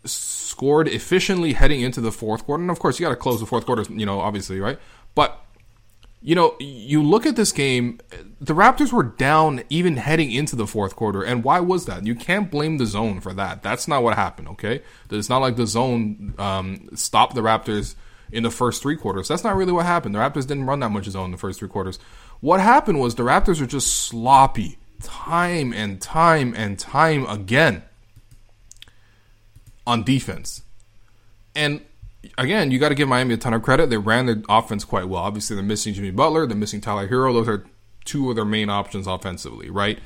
scored 0.06 0.88
efficiently 0.88 1.54
heading 1.54 1.82
into 1.82 2.00
the 2.00 2.12
fourth 2.12 2.46
quarter, 2.46 2.62
and 2.62 2.72
of 2.72 2.80
course, 2.80 3.00
you 3.00 3.06
got 3.06 3.10
to 3.10 3.18
close 3.18 3.40
the 3.40 3.46
fourth 3.46 3.66
quarter, 3.66 3.84
you 3.92 4.06
know, 4.06 4.22
obviously, 4.22 4.60
right? 4.60 4.80
But 5.16 5.38
you 6.22 6.36
know, 6.36 6.56
you 6.60 7.04
look 7.04 7.26
at 7.26 7.36
this 7.36 7.52
game, 7.52 8.00
the 8.42 8.54
Raptors 8.54 8.92
were 8.92 9.04
down 9.04 9.64
even 9.70 9.98
heading 9.98 10.32
into 10.32 10.56
the 10.56 10.68
fourth 10.68 10.96
quarter. 10.96 11.24
And 11.24 11.44
why 11.44 11.60
was 11.60 11.86
that? 11.86 12.06
You 12.06 12.16
can't 12.16 12.50
blame 12.50 12.78
the 12.78 12.86
zone 12.86 13.22
for 13.22 13.34
that. 13.34 13.62
That's 13.62 13.88
not 13.88 14.04
what 14.04 14.16
happened, 14.16 14.48
okay? 14.50 14.82
It's 15.10 15.30
not 15.30 15.40
like 15.40 15.56
the 15.56 15.68
zone 15.68 16.34
um, 16.38 16.90
stopped 16.96 17.36
the 17.36 17.42
Raptors 17.42 17.96
in 18.32 18.44
the 18.44 18.52
first 18.52 18.82
three 18.82 18.98
quarters. 18.98 19.28
That's 19.28 19.44
not 19.44 19.56
really 19.56 19.72
what 19.72 19.86
happened. 19.86 20.16
The 20.16 20.20
Raptors 20.20 20.48
didn't 20.48 20.66
run 20.66 20.80
that 20.80 20.90
much 20.90 21.06
zone 21.06 21.26
in 21.26 21.32
the 21.32 21.38
first 21.38 21.60
three 21.60 21.70
quarters. 21.70 22.00
What 22.40 22.60
happened 22.60 23.00
was 23.00 23.16
the 23.16 23.24
Raptors 23.24 23.62
were 23.62 23.68
just 23.68 23.94
sloppy 23.94 24.78
time 25.02 25.72
and 25.74 26.02
time 26.02 26.54
and 26.56 26.78
time 26.78 27.26
again 27.28 27.84
on 29.86 30.04
defense. 30.04 30.64
And 31.56 31.82
again, 32.38 32.72
you 32.72 32.80
got 32.80 32.90
to 32.90 32.96
give 32.96 33.08
Miami 33.08 33.34
a 33.34 33.38
ton 33.38 33.54
of 33.54 33.64
credit. 33.64 33.90
They 33.90 33.98
ran 33.98 34.26
their 34.26 34.42
offense 34.50 34.84
quite 34.84 35.08
well. 35.08 35.22
Obviously, 35.22 35.56
they're 35.56 35.64
missing 35.64 35.94
Jimmy 35.94 36.12
Butler, 36.12 36.48
they're 36.48 36.58
missing 36.58 36.82
Tyler 36.82 37.08
Herro. 37.08 37.34
Those 37.34 37.48
are 37.48 37.66
two 38.06 38.30
of 38.30 38.36
their 38.36 38.46
main 38.46 38.70
options 38.70 39.08
offensively, 39.08 39.70
right? 39.70 40.00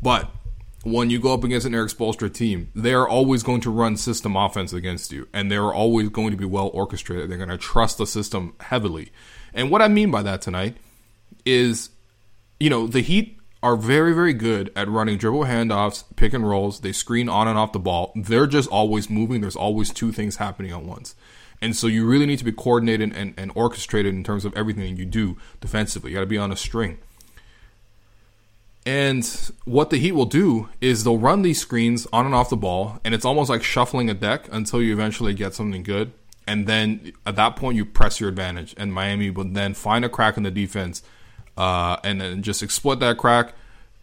But 0.00 0.30
when 0.84 1.10
you 1.10 1.20
go 1.20 1.32
up 1.32 1.44
against 1.44 1.66
an 1.66 1.74
Erik 1.74 1.90
Spoelstra 1.90 2.32
team, 2.32 2.70
they 2.74 2.92
are 2.92 3.08
always 3.08 3.42
going 3.42 3.60
to 3.60 3.70
run 3.70 3.96
system 3.96 4.36
offense 4.36 4.72
against 4.72 5.12
you, 5.12 5.28
and 5.32 5.50
they're 5.50 5.72
always 5.72 6.08
going 6.08 6.30
to 6.32 6.36
be 6.36 6.44
well 6.44 6.70
orchestrated. 6.74 7.30
They're 7.30 7.38
going 7.38 7.48
to 7.48 7.58
trust 7.58 7.98
the 7.98 8.06
system 8.06 8.54
heavily. 8.60 9.12
And 9.54 9.70
what 9.70 9.82
I 9.82 9.88
mean 9.88 10.10
by 10.10 10.22
that 10.22 10.42
tonight 10.42 10.76
is, 11.44 11.90
you 12.58 12.70
know, 12.70 12.86
the 12.86 13.00
Heat 13.00 13.38
are 13.62 13.76
very, 13.76 14.12
very 14.12 14.32
good 14.32 14.72
at 14.74 14.88
running 14.88 15.18
dribble 15.18 15.44
handoffs, 15.44 16.04
pick 16.16 16.32
and 16.32 16.48
rolls. 16.48 16.80
They 16.80 16.92
screen 16.92 17.28
on 17.28 17.46
and 17.46 17.56
off 17.56 17.72
the 17.72 17.78
ball. 17.78 18.12
They're 18.16 18.48
just 18.48 18.68
always 18.68 19.08
moving. 19.08 19.40
There's 19.40 19.56
always 19.56 19.92
two 19.92 20.10
things 20.10 20.36
happening 20.36 20.72
at 20.72 20.82
once. 20.82 21.14
And 21.62 21.76
so 21.76 21.86
you 21.86 22.04
really 22.04 22.26
need 22.26 22.40
to 22.40 22.44
be 22.44 22.52
coordinated 22.52 23.14
and, 23.14 23.34
and 23.38 23.52
orchestrated 23.54 24.12
in 24.12 24.24
terms 24.24 24.44
of 24.44 24.54
everything 24.54 24.96
you 24.96 25.06
do 25.06 25.38
defensively. 25.60 26.10
You 26.10 26.16
got 26.16 26.22
to 26.22 26.26
be 26.26 26.36
on 26.36 26.50
a 26.50 26.56
string. 26.56 26.98
And 28.84 29.24
what 29.64 29.90
the 29.90 29.96
Heat 29.96 30.12
will 30.12 30.26
do 30.26 30.68
is 30.80 31.04
they'll 31.04 31.18
run 31.18 31.42
these 31.42 31.60
screens 31.60 32.08
on 32.12 32.26
and 32.26 32.34
off 32.34 32.50
the 32.50 32.56
ball, 32.56 32.98
and 33.04 33.14
it's 33.14 33.24
almost 33.24 33.48
like 33.48 33.62
shuffling 33.62 34.10
a 34.10 34.14
deck 34.14 34.48
until 34.50 34.82
you 34.82 34.92
eventually 34.92 35.34
get 35.34 35.54
something 35.54 35.84
good. 35.84 36.12
And 36.48 36.66
then 36.66 37.12
at 37.24 37.36
that 37.36 37.54
point, 37.54 37.76
you 37.76 37.84
press 37.84 38.18
your 38.18 38.28
advantage, 38.28 38.74
and 38.76 38.92
Miami 38.92 39.30
will 39.30 39.44
then 39.44 39.74
find 39.74 40.04
a 40.04 40.08
crack 40.08 40.36
in 40.36 40.42
the 40.42 40.50
defense 40.50 41.04
uh, 41.56 41.96
and 42.02 42.20
then 42.20 42.42
just 42.42 42.60
exploit 42.60 42.96
that 42.96 43.18
crack, 43.18 43.54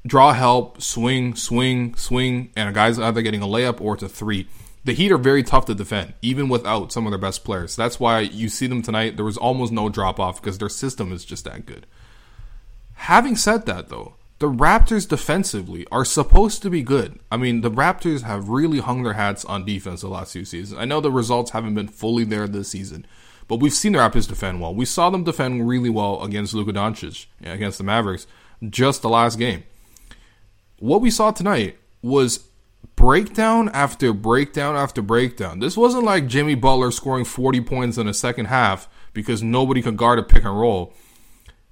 draw 0.05 0.31
help, 0.31 0.81
swing, 0.81 1.35
swing, 1.35 1.93
swing, 1.95 2.51
and 2.55 2.69
a 2.69 2.71
guy's 2.71 2.97
either 2.97 3.21
getting 3.21 3.41
a 3.41 3.47
layup 3.47 3.81
or 3.81 3.95
it's 3.95 4.03
a 4.03 4.07
three 4.07 4.47
the 4.83 4.93
Heat 4.93 5.11
are 5.11 5.17
very 5.17 5.43
tough 5.43 5.65
to 5.65 5.75
defend, 5.75 6.13
even 6.21 6.49
without 6.49 6.91
some 6.91 7.05
of 7.05 7.11
their 7.11 7.19
best 7.19 7.43
players. 7.43 7.75
That's 7.75 7.99
why 7.99 8.21
you 8.21 8.49
see 8.49 8.67
them 8.67 8.81
tonight. 8.81 9.15
There 9.15 9.25
was 9.25 9.37
almost 9.37 9.71
no 9.71 9.89
drop 9.89 10.19
off 10.19 10.41
because 10.41 10.57
their 10.57 10.69
system 10.69 11.11
is 11.11 11.25
just 11.25 11.45
that 11.45 11.65
good. 11.65 11.85
Having 12.93 13.37
said 13.37 13.65
that, 13.65 13.89
though, 13.89 14.15
the 14.39 14.49
Raptors 14.49 15.07
defensively 15.07 15.85
are 15.91 16.05
supposed 16.05 16.61
to 16.61 16.69
be 16.69 16.81
good. 16.81 17.19
I 17.29 17.35
mean, 17.35 17.61
the 17.61 17.71
Raptors 17.71 18.21
have 18.21 18.47
really 18.47 18.79
hung 18.79 19.03
their 19.03 19.13
hats 19.13 19.43
on 19.45 19.65
defense 19.65 20.01
the 20.01 20.07
last 20.07 20.31
few 20.31 20.45
seasons. 20.45 20.79
I 20.79 20.85
know 20.85 21.01
the 21.01 21.11
results 21.11 21.51
haven't 21.51 21.75
been 21.75 21.89
fully 21.89 22.23
there 22.23 22.47
this 22.47 22.69
season, 22.69 23.05
but 23.49 23.57
we've 23.57 23.73
seen 23.73 23.91
the 23.91 23.99
Raptors 23.99 24.29
defend 24.29 24.61
well. 24.61 24.73
We 24.73 24.85
saw 24.85 25.09
them 25.09 25.25
defend 25.25 25.67
really 25.67 25.89
well 25.89 26.23
against 26.23 26.53
Luka 26.53 26.71
Doncic, 26.71 27.25
against 27.43 27.77
the 27.79 27.83
Mavericks, 27.83 28.27
just 28.69 29.01
the 29.01 29.09
last 29.09 29.37
game. 29.37 29.63
What 30.79 31.01
we 31.01 31.11
saw 31.11 31.31
tonight 31.31 31.77
was 32.01 32.48
breakdown 32.99 33.69
after 33.69 34.11
breakdown 34.11 34.75
after 34.75 35.01
breakdown. 35.01 35.59
This 35.59 35.77
wasn't 35.77 36.03
like 36.03 36.27
Jimmy 36.27 36.53
Butler 36.53 36.91
scoring 36.91 37.23
40 37.23 37.61
points 37.61 37.97
in 37.97 38.09
a 38.09 38.13
second 38.13 38.47
half 38.47 38.89
because 39.13 39.41
nobody 39.41 39.81
could 39.81 39.95
guard 39.95 40.19
a 40.19 40.23
pick 40.23 40.43
and 40.43 40.59
roll. 40.59 40.93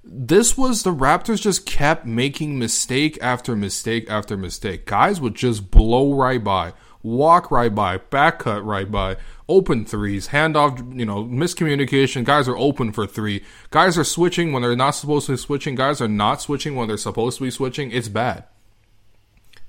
This 0.02 0.56
was 0.56 0.84
the 0.84 0.94
Raptors 0.94 1.42
just 1.42 1.66
kept 1.66 2.06
making 2.06 2.58
mistake 2.58 3.18
after 3.20 3.54
mistake 3.54 4.08
after 4.08 4.38
mistake. 4.38 4.86
Guys 4.86 5.20
would 5.20 5.34
just 5.34 5.70
blow 5.70 6.14
right 6.14 6.42
by, 6.42 6.72
walk 7.02 7.50
right 7.50 7.74
by, 7.74 7.98
back 7.98 8.38
cut 8.38 8.64
right 8.64 8.90
by, 8.90 9.18
open 9.50 9.84
threes, 9.84 10.28
handoff, 10.28 10.98
you 10.98 11.04
know, 11.04 11.24
miscommunication. 11.24 12.24
Guys 12.24 12.48
are 12.48 12.56
open 12.56 12.90
for 12.90 13.06
three. 13.06 13.44
Guys 13.68 13.98
are 13.98 14.04
switching 14.04 14.50
when 14.50 14.62
they're 14.62 14.74
not 14.74 14.92
supposed 14.92 15.26
to 15.26 15.32
be 15.32 15.36
switching. 15.36 15.74
Guys 15.74 16.00
are 16.00 16.08
not 16.08 16.40
switching 16.40 16.74
when 16.74 16.88
they're 16.88 16.96
supposed 16.96 17.36
to 17.36 17.44
be 17.44 17.50
switching. 17.50 17.90
It's 17.90 18.08
bad 18.08 18.44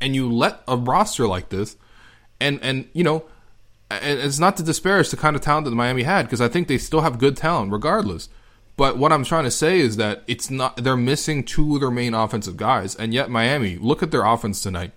and 0.01 0.15
you 0.15 0.31
let 0.31 0.61
a 0.67 0.77
roster 0.77 1.27
like 1.27 1.49
this, 1.49 1.75
and 2.39 2.59
and 2.61 2.87
you 2.93 3.03
know, 3.03 3.25
and 3.89 4.19
it's 4.19 4.39
not 4.39 4.57
to 4.57 4.63
disparage 4.63 5.09
the 5.09 5.17
kind 5.17 5.35
of 5.35 5.41
talent 5.41 5.65
that 5.65 5.71
Miami 5.71 6.03
had 6.03 6.23
because 6.23 6.41
I 6.41 6.47
think 6.47 6.67
they 6.67 6.77
still 6.77 7.01
have 7.01 7.19
good 7.19 7.37
talent 7.37 7.71
regardless. 7.71 8.29
But 8.77 8.97
what 8.97 9.11
I'm 9.11 9.25
trying 9.25 9.43
to 9.43 9.51
say 9.51 9.79
is 9.79 9.97
that 9.97 10.23
it's 10.25 10.49
not 10.49 10.77
they're 10.77 10.95
missing 10.95 11.43
two 11.43 11.75
of 11.75 11.81
their 11.81 11.91
main 11.91 12.13
offensive 12.13 12.57
guys, 12.57 12.95
and 12.95 13.13
yet 13.13 13.29
Miami, 13.29 13.77
look 13.77 14.01
at 14.01 14.11
their 14.11 14.25
offense 14.25 14.63
tonight: 14.63 14.91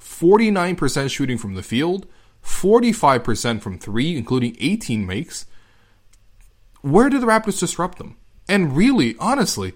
49% 0.00 1.10
shooting 1.10 1.38
from 1.38 1.54
the 1.54 1.62
field, 1.62 2.06
45% 2.44 3.60
from 3.60 3.78
three, 3.78 4.16
including 4.16 4.56
18 4.58 5.06
makes. 5.06 5.46
Where 6.80 7.08
did 7.08 7.20
the 7.22 7.26
Raptors 7.26 7.60
disrupt 7.60 7.98
them? 7.98 8.16
And 8.48 8.76
really, 8.76 9.14
honestly, 9.18 9.74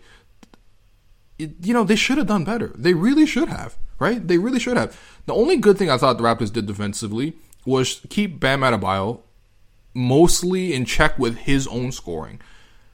you 1.39 1.75
know, 1.75 1.85
they 1.85 1.97
should 1.97 2.19
have 2.19 2.29
done 2.29 2.45
better. 2.45 2.73
They 2.75 2.95
really 2.95 3.27
should 3.27 3.49
have 3.49 3.77
right? 4.03 4.27
They 4.27 4.37
really 4.37 4.59
should 4.59 4.77
have. 4.77 5.01
The 5.27 5.35
only 5.35 5.57
good 5.57 5.79
thing 5.79 5.89
I 5.89 5.97
thought 5.97 6.19
the 6.19 6.25
Raptors 6.25 6.53
did 6.53 6.67
defensively 6.67 7.35
was 7.65 8.01
keep 8.11 8.41
Bam 8.41 8.61
Adebayo 8.61 9.21
mostly 9.95 10.75
in 10.75 10.85
check 10.85 11.19
with 11.19 11.37
his 11.39 11.67
own 11.69 11.93
scoring. 11.93 12.41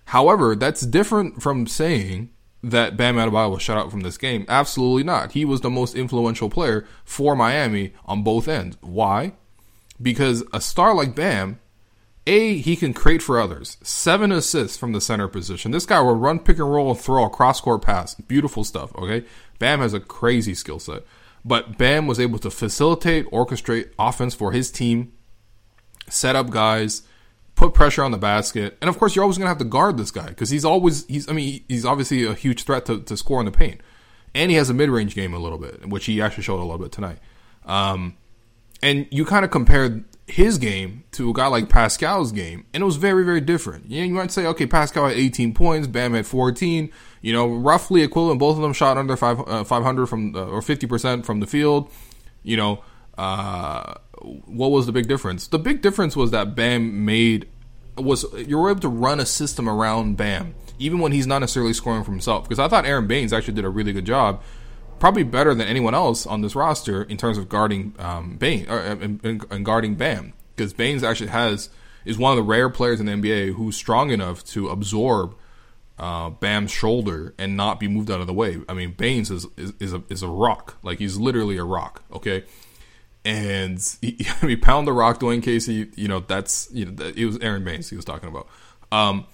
However, 0.06 0.54
that's 0.54 0.82
different 0.82 1.42
from 1.42 1.66
saying 1.66 2.30
that 2.62 2.96
Bam 2.96 3.16
Adebayo 3.16 3.52
was 3.52 3.62
shut 3.62 3.78
out 3.78 3.90
from 3.90 4.00
this 4.00 4.18
game. 4.18 4.44
Absolutely 4.48 5.02
not. 5.02 5.32
He 5.32 5.44
was 5.44 5.62
the 5.62 5.70
most 5.70 5.94
influential 5.94 6.50
player 6.50 6.86
for 7.04 7.34
Miami 7.34 7.94
on 8.04 8.22
both 8.22 8.48
ends. 8.48 8.76
Why? 8.80 9.32
Because 10.00 10.44
a 10.52 10.60
star 10.60 10.94
like 10.94 11.14
Bam, 11.14 11.58
A, 12.28 12.58
he 12.58 12.76
can 12.76 12.92
create 12.92 13.22
for 13.22 13.40
others. 13.40 13.78
Seven 13.82 14.30
assists 14.30 14.76
from 14.76 14.92
the 14.92 15.00
center 15.00 15.28
position. 15.28 15.70
This 15.70 15.86
guy 15.86 15.98
will 16.00 16.14
run 16.14 16.38
pick 16.38 16.58
and 16.58 16.70
roll 16.70 16.90
and 16.90 17.00
throw 17.00 17.24
a 17.24 17.30
cross 17.30 17.58
court 17.58 17.80
pass. 17.80 18.14
Beautiful 18.14 18.64
stuff, 18.64 18.94
okay? 18.96 19.26
Bam 19.58 19.80
has 19.80 19.94
a 19.94 20.00
crazy 20.00 20.54
skill 20.54 20.78
set. 20.78 21.04
But 21.42 21.78
Bam 21.78 22.06
was 22.06 22.20
able 22.20 22.38
to 22.40 22.50
facilitate, 22.50 23.30
orchestrate 23.30 23.92
offense 23.98 24.34
for 24.34 24.52
his 24.52 24.70
team, 24.70 25.14
set 26.10 26.36
up 26.36 26.50
guys, 26.50 27.02
put 27.54 27.72
pressure 27.72 28.04
on 28.04 28.10
the 28.10 28.18
basket. 28.18 28.76
And 28.82 28.90
of 28.90 28.98
course, 28.98 29.16
you're 29.16 29.22
always 29.22 29.38
going 29.38 29.46
to 29.46 29.50
have 29.50 29.58
to 29.58 29.64
guard 29.64 29.96
this 29.96 30.10
guy 30.10 30.28
because 30.28 30.50
he's 30.50 30.66
always, 30.66 31.06
he's, 31.06 31.30
I 31.30 31.32
mean, 31.32 31.64
he's 31.66 31.86
obviously 31.86 32.24
a 32.24 32.34
huge 32.34 32.64
threat 32.64 32.84
to, 32.86 33.00
to 33.00 33.16
score 33.16 33.40
in 33.40 33.46
the 33.46 33.52
paint. 33.52 33.80
And 34.34 34.50
he 34.50 34.58
has 34.58 34.68
a 34.68 34.74
mid 34.74 34.90
range 34.90 35.14
game 35.14 35.32
a 35.32 35.38
little 35.38 35.56
bit, 35.56 35.88
which 35.88 36.04
he 36.04 36.20
actually 36.20 36.44
showed 36.44 36.58
a 36.58 36.62
little 36.62 36.76
bit 36.76 36.92
tonight. 36.92 37.20
Um, 37.64 38.18
and 38.82 39.06
you 39.10 39.24
kind 39.24 39.46
of 39.46 39.50
compared 39.50 40.04
his 40.28 40.58
game 40.58 41.04
to 41.12 41.30
a 41.30 41.32
guy 41.32 41.46
like 41.46 41.68
Pascal's 41.68 42.32
game, 42.32 42.66
and 42.72 42.82
it 42.82 42.86
was 42.86 42.96
very, 42.96 43.24
very 43.24 43.40
different. 43.40 43.90
Yeah, 43.90 44.04
you 44.04 44.12
might 44.12 44.30
say, 44.30 44.46
okay, 44.46 44.66
Pascal 44.66 45.08
had 45.08 45.16
18 45.16 45.54
points, 45.54 45.86
Bam 45.86 46.14
had 46.14 46.26
14, 46.26 46.90
you 47.22 47.32
know, 47.32 47.48
roughly 47.48 48.02
equivalent. 48.02 48.38
Both 48.38 48.56
of 48.56 48.62
them 48.62 48.72
shot 48.72 48.98
under 48.98 49.16
five, 49.16 49.40
uh, 49.46 49.64
500 49.64 50.06
from 50.06 50.32
the, 50.32 50.44
or 50.44 50.60
50% 50.60 51.24
from 51.24 51.40
the 51.40 51.46
field. 51.46 51.90
You 52.42 52.56
know, 52.56 52.84
uh, 53.16 53.94
what 54.20 54.70
was 54.70 54.86
the 54.86 54.92
big 54.92 55.08
difference? 55.08 55.46
The 55.48 55.58
big 55.58 55.80
difference 55.80 56.14
was 56.14 56.30
that 56.30 56.54
Bam 56.54 57.04
made 57.04 57.48
was 57.96 58.24
you 58.46 58.58
were 58.58 58.70
able 58.70 58.80
to 58.80 58.88
run 58.88 59.20
a 59.20 59.26
system 59.26 59.68
around 59.68 60.16
Bam, 60.16 60.54
even 60.78 61.00
when 61.00 61.12
he's 61.12 61.26
not 61.26 61.40
necessarily 61.40 61.72
scoring 61.72 62.04
for 62.04 62.10
himself. 62.10 62.44
Because 62.44 62.58
I 62.58 62.68
thought 62.68 62.84
Aaron 62.84 63.06
Baynes 63.06 63.32
actually 63.32 63.54
did 63.54 63.64
a 63.64 63.68
really 63.68 63.92
good 63.92 64.04
job, 64.04 64.42
probably 64.98 65.22
better 65.22 65.54
than 65.54 65.66
anyone 65.66 65.94
else 65.94 66.26
on 66.26 66.40
this 66.40 66.54
roster 66.54 67.02
in 67.02 67.16
terms 67.16 67.38
of 67.38 67.48
guarding 67.48 67.94
um, 67.98 68.36
Baynes 68.36 68.68
or, 68.68 68.78
and, 68.78 69.24
and 69.24 69.64
guarding 69.64 69.94
Bam. 69.94 70.32
Because 70.56 70.72
Baynes 70.72 71.04
actually 71.04 71.28
has 71.28 71.70
is 72.04 72.18
one 72.18 72.32
of 72.32 72.36
the 72.36 72.42
rare 72.42 72.68
players 72.68 73.00
in 73.00 73.06
the 73.06 73.12
NBA 73.12 73.54
who's 73.54 73.76
strong 73.76 74.10
enough 74.10 74.44
to 74.46 74.68
absorb 74.68 75.34
uh, 75.98 76.30
Bam's 76.30 76.70
shoulder 76.70 77.34
and 77.38 77.56
not 77.56 77.80
be 77.80 77.88
moved 77.88 78.10
out 78.10 78.20
of 78.20 78.26
the 78.26 78.32
way. 78.32 78.58
I 78.68 78.74
mean, 78.74 78.92
Baynes 78.92 79.30
is 79.30 79.46
is, 79.56 79.72
is 79.80 79.92
a 79.92 80.02
is 80.08 80.22
a 80.22 80.28
rock. 80.28 80.78
Like 80.82 80.98
he's 80.98 81.16
literally 81.16 81.56
a 81.58 81.64
rock. 81.64 82.02
Okay, 82.12 82.44
and 83.24 83.78
he, 84.00 84.26
I 84.42 84.46
mean, 84.46 84.60
pound 84.60 84.86
the 84.86 84.92
rock, 84.92 85.20
Dwane 85.20 85.42
Casey. 85.42 85.88
You 85.96 86.08
know, 86.08 86.20
that's 86.20 86.68
you 86.72 86.86
know, 86.86 86.92
that, 86.92 87.16
it 87.16 87.26
was 87.26 87.38
Aaron 87.38 87.64
Baynes 87.64 87.90
he 87.90 87.96
was 87.96 88.04
talking 88.04 88.28
about. 88.28 88.48
Um, 88.90 89.26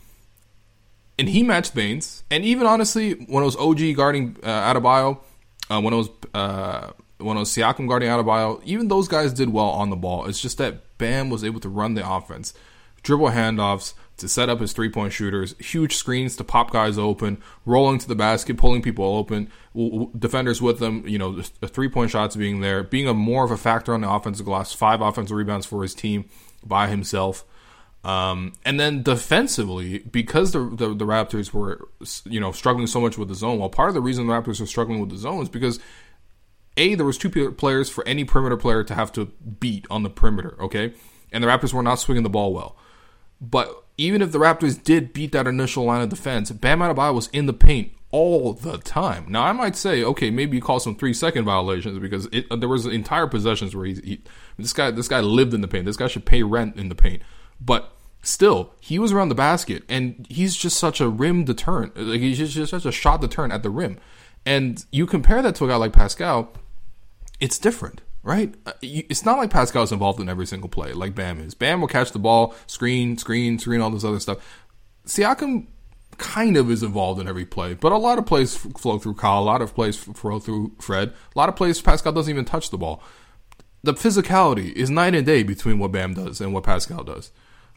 and 1.19 1.29
he 1.29 1.43
matched 1.45 1.75
Baynes, 1.75 2.25
and 2.31 2.45
even 2.45 2.67
honestly, 2.67 3.13
when 3.13 3.43
it 3.43 3.47
was 3.47 3.57
OG 3.57 3.95
guarding 3.95 4.37
uh, 4.43 4.75
Adebayo, 4.75 5.19
uh, 5.71 5.81
when 5.81 5.95
it 5.95 5.97
was 5.97 6.11
uh, 6.35 6.91
when 7.19 7.37
it 7.37 7.41
was 7.41 7.51
Siakam 7.51 7.89
guarding 7.89 8.09
Adebayo, 8.09 8.63
even 8.65 8.89
those 8.89 9.09
guys 9.09 9.33
did 9.33 9.51
well 9.51 9.71
on 9.71 9.91
the 9.91 9.97
ball. 9.97 10.27
It's 10.27 10.41
just 10.41 10.59
that 10.59 10.99
Bam 10.99 11.31
was 11.31 11.45
able 11.45 11.61
to 11.61 11.69
run 11.69 11.95
the 11.95 12.09
offense, 12.09 12.55
dribble 13.03 13.31
handoffs, 13.31 13.95
to 14.17 14.29
set 14.29 14.49
up 14.49 14.61
his 14.61 14.73
three 14.73 14.89
point 14.89 15.13
shooters, 15.13 15.55
huge 15.59 15.97
screens 15.97 16.37
to 16.37 16.45
pop 16.45 16.71
guys 16.71 16.99
open, 16.99 17.43
rolling 17.65 17.99
to 17.99 18.09
the 18.09 18.15
basket, 18.15 18.57
pulling 18.57 18.83
people 18.83 19.05
open, 19.05 19.51
defenders 20.19 20.63
with 20.63 20.79
them, 20.79 21.07
you 21.07 21.19
know, 21.19 21.41
the 21.61 21.69
three 21.69 21.89
point 21.89 22.11
shots 22.11 22.37
being 22.37 22.61
there, 22.61 22.83
being 22.83 23.09
a 23.09 23.15
more 23.15 23.45
of 23.45 23.51
a 23.51 23.57
factor 23.57 23.93
on 23.95 24.03
the 24.03 24.11
offensive 24.11 24.47
glass, 24.47 24.73
five 24.73 25.01
offensive 25.01 25.37
rebounds 25.37 25.67
for 25.67 25.83
his 25.83 25.95
team 25.95 26.27
by 26.65 26.87
himself. 26.87 27.45
Um, 28.05 28.53
and 28.67 28.79
then 28.79 29.03
defensively, 29.03 30.01
because 30.01 30.53
the, 30.53 30.59
the, 30.59 30.95
the 30.95 31.07
Raptors 31.07 31.55
were, 31.55 31.89
you 32.25 32.39
know, 32.39 32.53
struggling 32.53 32.87
so 32.87 33.01
much 33.01 33.17
with 33.17 33.29
the 33.29 33.35
zone. 33.35 33.59
Well, 33.59 33.71
part 33.71 33.89
of 33.89 33.95
the 33.95 34.03
reason 34.03 34.27
the 34.27 34.33
Raptors 34.33 34.61
are 34.61 34.67
struggling 34.67 35.01
with 35.01 35.09
the 35.09 35.17
zone 35.17 35.43
is 35.43 35.49
because 35.49 35.81
a 36.77 36.95
there 36.95 37.07
was 37.07 37.17
two 37.17 37.53
players 37.53 37.89
for 37.89 38.07
any 38.07 38.25
perimeter 38.25 38.57
player 38.57 38.85
to 38.85 38.95
have 38.95 39.11
to 39.13 39.27
beat 39.59 39.87
on 39.91 40.03
the 40.03 40.11
perimeter. 40.11 40.55
Okay, 40.61 40.93
and 41.33 41.43
the 41.43 41.49
Raptors 41.49 41.73
were 41.73 41.83
not 41.83 41.97
swinging 41.97 42.25
the 42.25 42.31
ball 42.31 42.53
well. 42.53 42.77
But 43.41 43.85
even 43.97 44.23
if 44.23 44.33
the 44.33 44.39
Raptors 44.39 44.83
did 44.83 45.13
beat 45.13 45.33
that 45.33 45.47
initial 45.47 45.85
line 45.85 46.03
of 46.03 46.09
defense, 46.09 46.51
Bam 46.51 46.81
Adebayo 46.81 47.15
was 47.15 47.29
in 47.29 47.47
the 47.47 47.53
paint 47.53 47.93
all 48.11 48.53
the 48.53 48.79
time. 48.79 49.27
Now 49.29 49.45
I 49.45 49.53
might 49.53 49.77
say, 49.77 50.05
okay, 50.05 50.31
maybe 50.31 50.57
you 50.57 50.63
call 50.63 50.79
some 50.79 50.95
three 50.95 51.15
second 51.15 51.45
violations 51.45 51.99
because 51.99 52.27
it, 52.33 52.47
there 52.61 52.69
was 52.69 52.87
entire 52.87 53.27
possessions 53.27 53.75
where 53.75 53.87
he, 53.87 53.95
he, 53.95 54.23
this 54.59 54.73
guy 54.73 54.91
this 54.91 55.09
guy 55.09 55.21
lived 55.21 55.55
in 55.55 55.63
the 55.63 55.69
paint. 55.69 55.87
This 55.87 55.97
guy 55.97 56.07
should 56.07 56.27
pay 56.27 56.43
rent 56.43 56.77
in 56.77 56.89
the 56.89 56.95
paint, 56.95 57.23
but 57.61 57.94
still 58.25 58.75
he 58.81 58.99
was 58.99 59.13
around 59.13 59.29
the 59.29 59.35
basket 59.35 59.83
and 59.89 60.27
he's 60.29 60.57
just 60.57 60.79
such 60.79 61.01
a 61.01 61.09
rim 61.09 61.45
deterrent. 61.45 61.97
Like 61.97 62.21
he's 62.21 62.39
just, 62.39 62.55
just 62.55 62.71
such 62.71 62.85
a 62.85 62.93
shot 62.93 63.21
deterrent 63.21 63.53
at 63.53 63.63
the 63.63 63.71
rim. 63.71 63.99
And 64.47 64.85
you 64.91 65.07
compare 65.07 65.43
that 65.43 65.55
to 65.57 65.65
a 65.65 65.69
guy 65.69 65.77
like 65.77 65.93
Pascal, 65.93 66.53
it's 67.41 67.59
different, 67.59 68.03
right? 68.23 68.55
Uh, 68.67 68.73
it's 68.83 69.25
not 69.25 69.39
like 69.39 69.51
Pascal's 69.51 69.93
involved 69.93 70.21
in 70.21 70.29
every 70.29 70.47
single 70.47 70.69
play 70.69 70.93
like 70.93 71.15
Bam 71.15 71.41
is. 71.41 71.55
Bam 71.55 71.81
will 71.81 71.89
catch 71.89 72.13
the 72.13 72.19
ball, 72.19 72.55
screen, 72.67 73.17
screen, 73.17 73.59
screen, 73.59 73.81
all 73.81 73.91
this 73.91 74.05
other 74.05 74.21
stuff. 74.21 74.65
Siakam 75.07 75.67
kind 76.19 76.57
of 76.57 76.71
is 76.71 76.83
involved 76.83 77.21
in 77.21 77.29
every 77.29 77.45
play, 77.45 77.75
but 77.75 77.93
a 77.93 77.97
lot 77.97 78.19
of 78.19 78.27
plays 78.27 78.57
flow 78.57 78.99
through 78.99 79.15
Kyle, 79.15 79.41
a 79.41 79.45
lot 79.45 79.63
of 79.63 79.75
plays 79.75 79.97
flow 79.97 80.39
through 80.39 80.73
Fred, 80.81 81.13
a 81.35 81.39
lot 81.39 81.49
of 81.49 81.57
plays 81.57 81.81
Pascal 81.81 82.13
doesn't 82.13 82.31
even 82.31 82.45
touch 82.45 82.71
the 82.71 82.79
ball. 82.79 83.03
The 83.83 83.95
physicality 83.95 84.73
is 84.73 84.89
night 84.89 85.15
and 85.15 85.27
day 85.27 85.43
between 85.43 85.79
what 85.79 85.93
Bam 85.93 86.15
does 86.15 86.41
and 86.41 86.55
what 86.55 86.65
Pascal 86.65 87.05
does. 87.05 87.33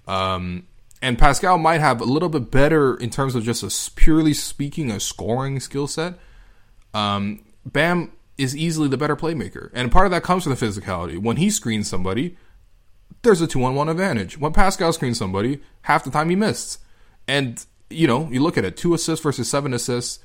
Um, 0.08 0.68
and 1.02 1.20
Pascal 1.20 1.58
might 1.58 1.82
have 1.82 2.02
a 2.02 2.06
little 2.06 2.30
bit 2.30 2.50
better 2.50 2.96
in 2.96 3.10
terms 3.10 3.36
of 3.36 3.44
just 3.44 3.64
a 3.64 3.92
purely 3.96 4.34
speaking 4.34 4.90
a 4.90 5.00
scoring 5.00 5.60
skill 5.60 5.88
set. 5.88 6.16
Um, 6.94 7.44
Bam 7.66 8.12
is 8.38 8.56
easily 8.56 8.88
the 8.88 8.98
better 8.98 9.16
playmaker, 9.16 9.70
and 9.74 9.92
part 9.92 10.06
of 10.06 10.12
that 10.12 10.24
comes 10.24 10.44
from 10.44 10.56
the 10.56 10.66
physicality. 10.66 11.20
When 11.20 11.38
he 11.38 11.50
screens 11.50 11.88
somebody, 11.88 12.38
there's 13.22 13.42
a 13.42 13.48
two 13.48 13.64
on 13.64 13.76
one 13.76 13.90
advantage. 13.90 14.40
When 14.40 14.54
Pascal 14.54 14.94
screens 14.94 15.18
somebody, 15.18 15.60
half 15.84 16.04
the 16.04 16.12
time 16.12 16.30
he 16.30 16.36
missed, 16.36 16.80
and 17.28 17.64
you 17.90 18.08
know 18.08 18.30
you 18.32 18.42
look 18.42 18.58
at 18.58 18.66
it, 18.66 18.78
two 18.78 18.94
assists 18.94 19.24
versus 19.24 19.50
seven 19.50 19.74
assists. 19.74 20.20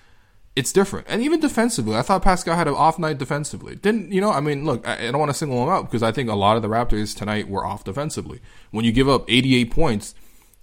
It's 0.55 0.71
different, 0.71 1.07
and 1.09 1.23
even 1.23 1.41
defensively, 1.41 1.97
I 1.97 2.03
thought 2.03 2.23
Pascal 2.23 2.57
had 2.57 2.69
an 2.69 2.75
off 2.75 2.99
night 2.99 3.17
defensively. 3.17 3.75
Didn't 3.75 4.13
you 4.13 4.21
know? 4.21 4.31
I 4.31 4.41
mean, 4.41 4.67
look, 4.67 4.87
I, 4.87 5.09
I 5.09 5.11
don't 5.11 5.19
want 5.19 5.31
to 5.31 5.37
single 5.37 5.63
him 5.63 5.71
out 5.71 5.87
because 5.87 6.03
I 6.03 6.13
think 6.13 6.29
a 6.29 6.35
lot 6.35 6.57
of 6.57 6.63
the 6.63 6.69
Raptors 6.69 7.17
tonight 7.17 7.49
were 7.49 7.65
off 7.65 7.85
defensively. 7.85 8.41
When 8.71 8.85
you 8.85 8.93
give 8.93 9.09
up 9.09 9.25
88 9.29 9.71
points 9.71 10.15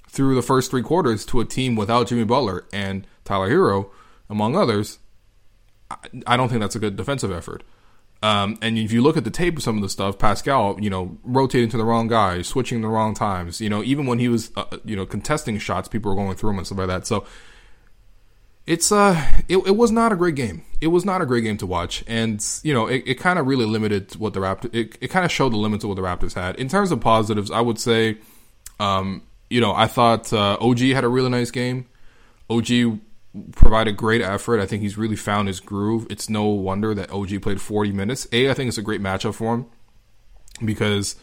through 0.08 0.36
the 0.36 0.44
first 0.44 0.70
three 0.70 0.84
quarters 0.84 1.26
to 1.28 1.40
a 1.40 1.46
team 1.46 1.76
without 1.76 2.08
Jimmy 2.08 2.24
Butler 2.24 2.66
and 2.72 3.08
Tyler 3.26 3.50
Herro, 3.50 3.90
among 4.30 4.56
others, 4.56 5.00
I 6.28 6.38
don't 6.38 6.50
think 6.50 6.62
that's 6.62 6.76
a 6.76 6.80
good 6.80 6.96
defensive 6.96 7.32
effort. 7.32 7.64
Um, 8.22 8.58
and 8.62 8.78
if 8.78 8.92
you 8.92 9.02
look 9.02 9.18
at 9.18 9.24
the 9.24 9.32
tape 9.32 9.58
of 9.58 9.64
some 9.64 9.78
of 9.78 9.82
the 9.82 9.90
stuff, 9.90 10.20
Pascal, 10.20 10.78
you 10.80 10.90
know, 10.90 11.18
rotating 11.24 11.70
to 11.70 11.78
the 11.78 11.86
wrong 11.86 12.08
guy, 12.08 12.42
switching 12.42 12.82
the 12.82 12.88
wrong 12.90 13.14
times, 13.14 13.62
you 13.62 13.70
know, 13.70 13.82
even 13.84 14.06
when 14.06 14.20
he 14.20 14.28
was, 14.28 14.52
uh, 14.56 14.66
you 14.84 14.96
know, 14.96 15.06
contesting 15.06 15.58
shots, 15.58 15.88
people 15.88 16.12
were 16.12 16.22
going 16.22 16.36
through 16.36 16.52
him 16.52 16.58
and 16.58 16.68
stuff 16.68 16.80
like 16.80 16.88
that. 16.88 17.08
So 17.08 17.26
it's, 18.70 18.92
uh, 18.92 19.20
it, 19.48 19.58
it 19.58 19.76
was 19.76 19.92
not 19.92 20.14
a 20.14 20.16
great 20.16 20.36
game. 20.36 20.62
It 20.80 20.90
was 20.90 21.04
not 21.04 21.24
a 21.24 21.26
great 21.26 21.42
game 21.42 21.58
to 21.58 21.66
watch. 21.66 22.04
And, 22.06 22.46
you 22.62 22.72
know, 22.72 22.86
it, 22.86 23.02
it 23.08 23.16
kind 23.16 23.40
of 23.40 23.48
really 23.48 23.66
limited 23.66 24.16
what 24.18 24.36
the 24.36 24.42
Raptors, 24.42 24.76
it, 24.76 24.96
it 25.02 25.08
kind 25.08 25.26
of 25.26 25.32
showed 25.32 25.54
the 25.54 25.58
limits 25.58 25.84
of 25.84 25.88
what 25.88 25.96
the 25.96 26.04
Raptors 26.04 26.36
had. 26.36 26.56
In 26.58 26.70
terms 26.70 26.92
of 26.92 27.02
positives, 27.02 27.50
I 27.50 27.62
would 27.62 27.80
say, 27.80 28.20
um, 28.80 29.24
you 29.50 29.60
know, 29.60 29.74
I 29.74 29.88
thought 29.88 30.32
uh, 30.32 30.56
OG 30.62 30.82
had 30.82 31.04
a 31.04 31.08
really 31.08 31.32
nice 31.32 31.50
game. 31.50 31.88
OG 32.48 33.00
provided 33.54 33.98
great 33.98 34.22
effort. 34.22 34.60
I 34.60 34.68
think 34.68 34.84
he's 34.84 35.00
really 35.00 35.16
found 35.16 35.48
his 35.48 35.60
groove. 35.60 36.06
It's 36.12 36.30
no 36.30 36.46
wonder 36.46 36.94
that 36.94 37.10
OG 37.10 37.42
played 37.42 37.60
40 37.60 37.92
minutes. 37.92 38.28
A, 38.32 38.52
I 38.52 38.54
think 38.54 38.68
it's 38.68 38.78
a 38.78 38.84
great 38.84 39.02
matchup 39.02 39.34
for 39.34 39.56
him 39.56 39.66
because 40.64 41.16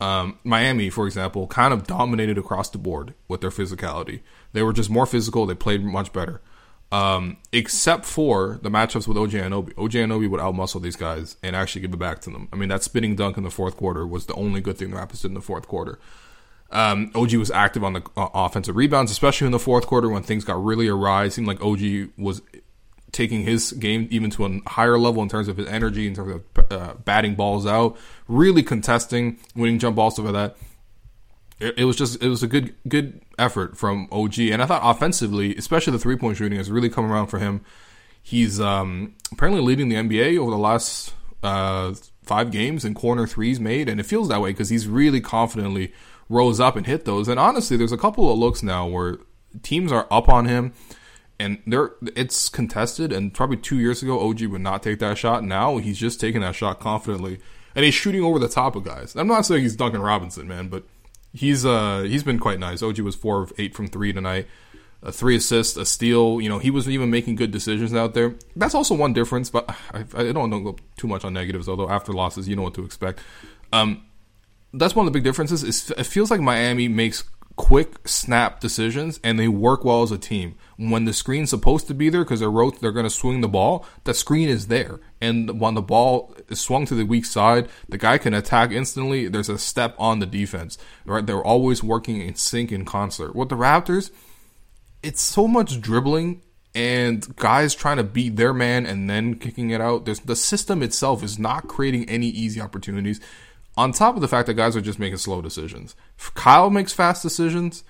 um, 0.00 0.38
Miami, 0.42 0.88
for 0.88 1.06
example, 1.06 1.48
kind 1.48 1.74
of 1.74 1.86
dominated 1.86 2.38
across 2.38 2.70
the 2.70 2.78
board 2.78 3.12
with 3.28 3.42
their 3.42 3.50
physicality. 3.50 4.20
They 4.54 4.62
were 4.62 4.72
just 4.72 4.88
more 4.88 5.04
physical. 5.04 5.44
They 5.44 5.54
played 5.54 5.84
much 5.84 6.10
better. 6.10 6.40
Um, 6.92 7.38
except 7.50 8.04
for 8.04 8.60
the 8.62 8.70
matchups 8.70 9.08
with 9.08 9.16
OG 9.16 9.30
Anunoby. 9.30 9.72
OG 9.76 10.10
Obi 10.12 10.28
would 10.28 10.40
outmuscle 10.40 10.80
these 10.80 10.94
guys 10.94 11.36
and 11.42 11.56
actually 11.56 11.80
give 11.80 11.92
it 11.92 11.98
back 11.98 12.20
to 12.20 12.30
them. 12.30 12.48
I 12.52 12.56
mean, 12.56 12.68
that 12.68 12.84
spinning 12.84 13.16
dunk 13.16 13.36
in 13.36 13.42
the 13.42 13.50
fourth 13.50 13.76
quarter 13.76 14.06
was 14.06 14.26
the 14.26 14.34
only 14.34 14.60
good 14.60 14.78
thing 14.78 14.90
the 14.90 14.96
Raptors 14.96 15.22
did 15.22 15.28
in 15.28 15.34
the 15.34 15.40
fourth 15.40 15.66
quarter. 15.66 15.98
Um, 16.70 17.10
OG 17.14 17.34
was 17.34 17.50
active 17.50 17.82
on 17.82 17.94
the 17.94 18.02
uh, 18.16 18.28
offensive 18.34 18.76
rebounds, 18.76 19.10
especially 19.10 19.46
in 19.46 19.52
the 19.52 19.58
fourth 19.58 19.86
quarter 19.86 20.08
when 20.08 20.22
things 20.22 20.44
got 20.44 20.62
really 20.62 20.88
awry. 20.88 21.24
It 21.24 21.32
seemed 21.32 21.48
like 21.48 21.60
OG 21.62 22.10
was 22.16 22.42
taking 23.12 23.42
his 23.42 23.72
game 23.72 24.08
even 24.10 24.28
to 24.30 24.44
a 24.44 24.60
higher 24.68 24.98
level 24.98 25.22
in 25.22 25.28
terms 25.28 25.48
of 25.48 25.56
his 25.56 25.68
energy, 25.68 26.06
in 26.06 26.14
terms 26.14 26.42
of 26.56 26.72
uh, 26.72 26.94
batting 27.04 27.36
balls 27.36 27.64
out, 27.64 27.96
really 28.26 28.62
contesting, 28.62 29.38
winning 29.54 29.78
jump 29.78 29.96
balls, 29.96 30.14
stuff 30.14 30.26
like 30.26 30.34
that. 30.34 30.56
It, 31.60 31.78
it, 31.78 31.84
was 31.84 31.96
just 31.96 32.22
it 32.22 32.28
was 32.28 32.42
a 32.42 32.48
good 32.48 32.74
good 32.88 33.22
effort 33.38 33.76
from 33.76 34.08
OG, 34.10 34.38
and 34.40 34.62
I 34.62 34.66
thought 34.66 34.82
offensively, 34.82 35.56
especially 35.56 35.92
the 35.92 35.98
three 35.98 36.16
point 36.16 36.36
shooting, 36.36 36.58
has 36.58 36.70
really 36.70 36.90
come 36.90 37.10
around 37.10 37.28
for 37.28 37.38
him. 37.38 37.60
He's 38.22 38.60
um, 38.60 39.14
apparently 39.32 39.62
leading 39.62 39.88
the 39.88 39.96
NBA 39.96 40.38
over 40.38 40.50
the 40.50 40.58
last 40.58 41.14
uh, 41.42 41.94
five 42.22 42.50
games 42.50 42.84
in 42.84 42.94
corner 42.94 43.26
threes 43.26 43.60
made, 43.60 43.88
and 43.88 44.00
it 44.00 44.06
feels 44.06 44.28
that 44.28 44.40
way 44.40 44.50
because 44.50 44.70
he's 44.70 44.88
really 44.88 45.20
confidently 45.20 45.92
rose 46.28 46.58
up 46.58 46.76
and 46.76 46.86
hit 46.86 47.04
those. 47.04 47.28
And 47.28 47.38
honestly, 47.38 47.76
there's 47.76 47.92
a 47.92 47.98
couple 47.98 48.32
of 48.32 48.38
looks 48.38 48.62
now 48.62 48.86
where 48.86 49.18
teams 49.62 49.92
are 49.92 50.06
up 50.10 50.28
on 50.28 50.46
him 50.46 50.72
and 51.38 51.60
there 51.66 51.92
it's 52.16 52.48
contested 52.48 53.12
and 53.12 53.34
probably 53.34 53.56
2 53.56 53.78
years 53.78 54.02
ago 54.02 54.20
OG 54.28 54.42
would 54.44 54.60
not 54.60 54.82
take 54.82 54.98
that 55.00 55.18
shot. 55.18 55.44
Now 55.44 55.78
he's 55.78 55.98
just 55.98 56.20
taking 56.20 56.40
that 56.40 56.54
shot 56.54 56.80
confidently 56.80 57.40
and 57.74 57.84
he's 57.84 57.94
shooting 57.94 58.22
over 58.22 58.38
the 58.38 58.48
top 58.48 58.76
of 58.76 58.84
guys. 58.84 59.14
I'm 59.16 59.26
not 59.26 59.46
saying 59.46 59.62
he's 59.62 59.76
Duncan 59.76 60.00
Robinson, 60.00 60.46
man, 60.46 60.68
but 60.68 60.84
he's 61.34 61.66
uh 61.66 62.02
he's 62.02 62.22
been 62.22 62.38
quite 62.38 62.58
nice. 62.58 62.82
OG 62.82 63.00
was 63.00 63.14
4 63.14 63.42
of 63.42 63.52
8 63.58 63.74
from 63.74 63.88
3 63.88 64.12
tonight. 64.12 64.46
A 65.02 65.12
three 65.12 65.36
assists, 65.36 65.76
a 65.76 65.84
steal. 65.84 66.40
You 66.40 66.48
know, 66.48 66.58
he 66.58 66.70
was 66.70 66.88
even 66.88 67.10
making 67.10 67.36
good 67.36 67.50
decisions 67.50 67.92
out 67.92 68.14
there. 68.14 68.36
That's 68.56 68.74
also 68.74 68.94
one 68.94 69.12
difference, 69.12 69.50
but 69.50 69.68
I, 69.92 70.04
I 70.16 70.32
don't, 70.32 70.48
go 70.48 70.76
too 70.96 71.06
much 71.06 71.26
on 71.26 71.34
negatives. 71.34 71.68
Although 71.68 71.90
after 71.90 72.14
losses, 72.14 72.48
you 72.48 72.56
know 72.56 72.62
what 72.62 72.72
to 72.74 72.86
expect. 72.86 73.20
Um, 73.70 74.06
that's 74.72 74.96
one 74.96 75.06
of 75.06 75.12
the 75.12 75.18
big 75.18 75.24
differences. 75.24 75.62
Is 75.62 75.90
it 75.90 76.06
feels 76.06 76.30
like 76.30 76.40
Miami 76.40 76.88
makes 76.88 77.24
quick 77.56 78.08
snap 78.08 78.60
decisions 78.60 79.20
and 79.22 79.38
they 79.38 79.48
work 79.48 79.84
well 79.84 80.02
as 80.02 80.10
a 80.10 80.18
team. 80.18 80.56
When 80.76 81.04
the 81.04 81.12
screen's 81.12 81.50
supposed 81.50 81.86
to 81.88 81.94
be 81.94 82.08
there 82.08 82.24
because 82.24 82.40
they're 82.40 82.50
wrote, 82.50 82.80
they're 82.80 82.92
going 82.92 83.06
to 83.06 83.10
swing 83.10 83.40
the 83.40 83.48
ball, 83.48 83.86
the 84.04 84.14
screen 84.14 84.48
is 84.48 84.66
there. 84.66 85.00
And 85.20 85.60
when 85.60 85.74
the 85.74 85.82
ball 85.82 86.34
is 86.48 86.60
swung 86.60 86.86
to 86.86 86.94
the 86.94 87.04
weak 87.04 87.24
side, 87.24 87.68
the 87.88 87.98
guy 87.98 88.18
can 88.18 88.34
attack 88.34 88.72
instantly. 88.72 89.28
There's 89.28 89.48
a 89.48 89.58
step 89.58 89.94
on 89.98 90.18
the 90.18 90.26
defense, 90.26 90.76
right? 91.04 91.24
They're 91.24 91.44
always 91.44 91.82
working 91.82 92.20
in 92.20 92.34
sync 92.34 92.72
in 92.72 92.84
concert. 92.84 93.36
With 93.36 93.50
the 93.50 93.56
Raptors, 93.56 94.10
it's 95.02 95.22
so 95.22 95.46
much 95.46 95.80
dribbling 95.80 96.42
and 96.74 97.36
guys 97.36 97.74
trying 97.74 97.98
to 97.98 98.04
beat 98.04 98.36
their 98.36 98.52
man 98.52 98.84
and 98.84 99.08
then 99.08 99.36
kicking 99.36 99.70
it 99.70 99.80
out. 99.80 100.04
There's, 100.04 100.20
the 100.20 100.34
system 100.34 100.82
itself 100.82 101.22
is 101.22 101.38
not 101.38 101.68
creating 101.68 102.08
any 102.08 102.26
easy 102.26 102.60
opportunities 102.60 103.20
on 103.76 103.92
top 103.92 104.14
of 104.16 104.20
the 104.20 104.28
fact 104.28 104.46
that 104.46 104.54
guys 104.54 104.76
are 104.76 104.80
just 104.80 104.98
making 104.98 105.18
slow 105.18 105.40
decisions. 105.40 105.94
Kyle 106.34 106.70
makes 106.70 106.92
fast 106.92 107.22
decisions 107.22 107.84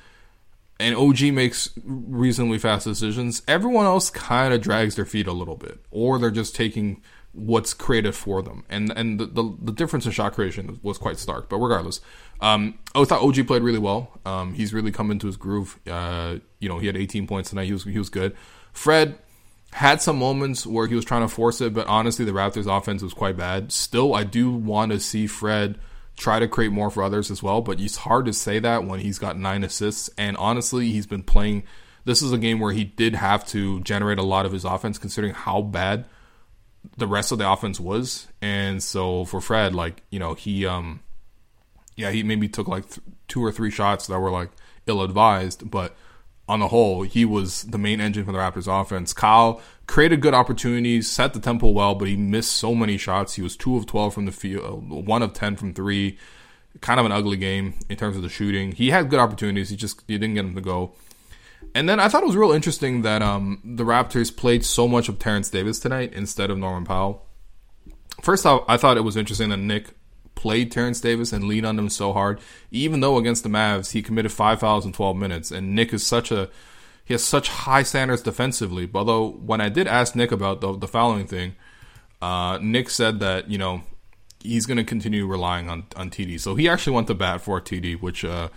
and 0.81 0.97
OG 0.97 1.23
makes 1.33 1.71
reasonably 1.85 2.59
fast 2.59 2.85
decisions. 2.85 3.43
Everyone 3.47 3.87
else 3.87 4.11
kind 4.11 4.53
of 4.53 4.61
drags 4.61 4.97
their 4.97 5.05
feet 5.05 5.27
a 5.27 5.33
little 5.33 5.57
bit, 5.57 5.81
or 5.91 6.19
they're 6.19 6.31
just 6.31 6.55
taking 6.55 7.03
what's 7.33 7.75
created 7.75 8.15
for 8.15 8.43
them. 8.43 8.65
And 8.69 8.93
and 8.97 9.21
the, 9.21 9.27
the, 9.27 9.57
the 9.63 9.73
difference 9.73 10.07
in 10.07 10.13
shot 10.13 10.35
creation 10.35 10.79
was 10.83 10.99
quite 10.99 11.19
stark. 11.19 11.49
But 11.49 11.59
regardless, 11.59 12.01
um, 12.41 12.79
I 12.95 13.05
thought 13.05 13.23
OG 13.23 13.47
played 13.47 13.63
really 13.63 13.79
well. 13.79 14.21
Um, 14.25 14.55
he's 14.55 14.73
really 14.73 14.91
come 14.91 15.11
into 15.11 15.27
his 15.27 15.37
groove. 15.37 15.79
Uh, 15.89 16.39
you 16.59 16.69
know, 16.69 16.79
he 16.79 16.87
had 16.87 16.97
18 16.97 17.27
points 17.27 17.51
tonight. 17.51 17.67
He 17.67 17.73
was 17.73 17.85
he 17.85 17.99
was 17.99 18.09
good. 18.09 18.37
Fred 18.73 19.19
had 19.73 20.01
some 20.01 20.19
moments 20.19 20.67
where 20.67 20.87
he 20.87 20.95
was 20.95 21.05
trying 21.05 21.23
to 21.23 21.29
force 21.29 21.61
it, 21.61 21.75
but 21.75 21.87
honestly, 21.89 22.25
the 22.25 22.33
Raptors' 22.33 22.67
offense 22.67 23.03
was 23.03 23.13
quite 23.13 23.37
bad. 23.37 23.73
Still, 23.73 24.15
I 24.15 24.23
do 24.23 24.53
want 24.53 24.93
to 24.93 25.01
see 25.01 25.27
Fred 25.27 25.79
try 26.17 26.39
to 26.39 26.49
create 26.49 26.73
more 26.73 26.91
for 26.91 27.03
others 27.03 27.31
as 27.31 27.43
well, 27.43 27.61
but 27.61 27.81
it's 27.81 27.97
hard 27.97 28.27
to 28.27 28.33
say 28.33 28.59
that 28.59 28.85
when 28.85 29.01
he's 29.01 29.19
got 29.19 29.39
nine 29.39 29.65
assists. 29.65 30.11
And 30.17 30.37
honestly, 30.37 30.91
he's 30.91 31.07
been 31.07 31.23
playing. 31.23 31.65
This 32.05 32.23
is 32.23 32.33
a 32.33 32.39
game 32.39 32.61
where 32.61 32.73
he 32.73 32.85
did 32.85 33.15
have 33.15 33.47
to 33.49 33.81
generate 33.81 34.19
a 34.19 34.23
lot 34.23 34.47
of 34.47 34.53
his 34.53 34.65
offense, 34.65 34.99
considering 34.99 35.35
how 35.35 35.63
bad 35.63 36.05
the 36.97 37.07
rest 37.07 37.33
of 37.33 37.39
the 37.39 37.51
offense 37.51 37.81
was. 37.81 38.29
And 38.41 38.83
so 38.83 39.25
for 39.25 39.41
Fred, 39.41 39.75
like 39.75 40.03
you 40.11 40.19
know, 40.19 40.35
he 40.35 40.67
um, 40.67 41.01
yeah, 41.97 42.11
he 42.11 42.23
maybe 42.23 42.49
took 42.49 42.69
like 42.69 42.89
th- 42.89 43.01
two 43.29 43.45
or 43.45 43.53
three 43.53 43.71
shots 43.71 44.07
that 44.07 44.21
were 44.21 44.31
like 44.31 44.51
ill 44.87 45.03
advised, 45.03 45.69
but 45.71 45.97
on 46.49 46.61
the 46.61 46.69
whole, 46.69 47.03
he 47.03 47.25
was 47.25 47.63
the 47.63 47.79
main 47.79 48.01
engine 48.01 48.25
for 48.25 48.33
the 48.33 48.39
Raptors 48.39 48.69
offense. 48.69 49.13
Kyle 49.13 49.63
created 49.87 50.21
good 50.21 50.35
opportunities, 50.35 51.11
set 51.11 51.33
the 51.33 51.41
tempo 51.41 51.69
well, 51.69 51.95
but 51.95 52.09
he 52.09 52.17
missed 52.17 52.53
so 52.53 52.75
many 52.75 52.97
shots. 52.97 53.35
He 53.35 53.43
was 53.43 53.57
2 53.57 53.77
of 53.77 53.87
12 53.87 54.15
from 54.15 54.27
the 54.27 54.33
field, 54.33 54.91
1 54.91 55.23
of 55.23 55.33
10 55.33 55.57
from 55.57 55.73
3. 55.73 56.19
Kind 56.81 57.01
of 57.01 57.07
an 57.07 57.13
ugly 57.13 57.37
game 57.37 57.75
in 57.89 57.97
terms 57.97 58.17
of 58.17 58.23
the 58.23 58.29
shooting. 58.29 58.73
He 58.73 58.91
had 58.91 59.09
good 59.09 59.21
opportunities, 59.21 59.71
he 59.71 59.77
just 59.77 60.03
he 60.09 60.19
didn't 60.19 60.35
get 60.35 60.43
them 60.43 60.57
to 60.57 60.61
go. 60.61 60.93
And 61.75 61.89
then 61.89 62.01
I 62.01 62.09
thought 62.09 62.23
it 62.23 62.27
was 62.27 62.37
real 62.37 62.53
interesting 62.53 63.03
that 63.03 63.23
um, 63.23 63.61
the 63.65 63.85
Raptors 63.85 64.35
played 64.35 64.65
so 64.65 64.87
much 64.87 65.09
of 65.09 65.19
Terence 65.19 65.49
Davis 65.51 65.79
tonight 65.79 66.13
instead 66.13 66.51
of 66.51 66.59
Norman 66.59 66.85
Powell. 66.85 67.27
First 68.23 68.45
off, 68.45 68.65
I 68.69 68.77
thought 68.77 68.97
it 68.97 69.03
was 69.03 69.17
interesting 69.17 69.49
that 69.51 69.59
Nick 69.59 69.94
played 70.35 70.71
Terence 70.71 71.01
Davis 71.01 71.33
and 71.33 71.45
leaned 71.45 71.67
on 71.67 71.79
him 71.79 71.89
so 71.89 72.13
hard, 72.13 72.41
even 72.71 73.01
though 73.01 73.17
against 73.17 73.43
the 73.43 73.49
Mavs 73.49 73.93
he 73.93 74.03
committed 74.03 74.33
five 74.33 74.61
fouls 74.61 74.85
in 74.85 74.93
12 74.93 75.17
minutes. 75.17 75.51
And 75.51 75.75
Nick 75.75 75.93
is 75.93 76.07
such 76.07 76.31
a 76.31 76.51
he 77.05 77.13
has 77.15 77.23
such 77.23 77.49
high 77.49 77.83
standards 77.83 78.23
defensively. 78.23 78.87
But 78.87 79.01
Although 79.01 79.31
when 79.31 79.61
I 79.61 79.69
did 79.69 79.87
ask 79.87 80.15
Nick 80.15 80.33
about 80.33 80.61
the, 80.61 80.77
the 80.77 81.27
thing, 81.27 81.55
uh, 82.23 82.59
Nick 82.63 82.91
said 82.91 83.21
that 83.21 83.51
you 83.51 83.59
know 83.59 83.83
he's 84.41 84.67
going 84.67 84.79
to 84.79 84.85
continue 84.85 85.27
relying 85.27 85.69
on 85.69 85.85
on 85.97 86.11
TD. 86.11 86.41
So 86.41 86.55
he 86.55 86.69
actually 86.69 86.95
went 86.95 87.07
to 87.09 87.15
bat 87.15 87.41
for 87.41 87.61
TD, 87.61 88.01
which. 88.01 88.25
Uh, 88.25 88.49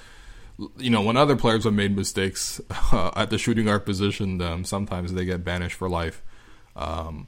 you 0.77 0.89
know, 0.89 1.03
when 1.03 1.15
other 1.17 1.35
players 1.35 1.65
have 1.65 1.73
made 1.75 1.95
mistakes 1.95 2.59
uh, 2.91 3.11
at 3.15 3.29
the 3.29 3.37
shooting 3.37 3.65
guard 3.65 3.85
position, 3.85 4.41
um, 4.41 4.63
sometimes 4.63 5.13
they 5.13 5.23
get 5.23 5.43
banished 5.43 5.75
for 5.75 5.87
life. 5.87 6.23
Um, 6.75 7.27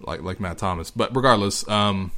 like 0.00 0.22
like 0.22 0.40
Matt 0.40 0.58
Thomas. 0.58 0.90
But 0.90 1.14
regardless, 1.14 1.66
um, 1.68 2.12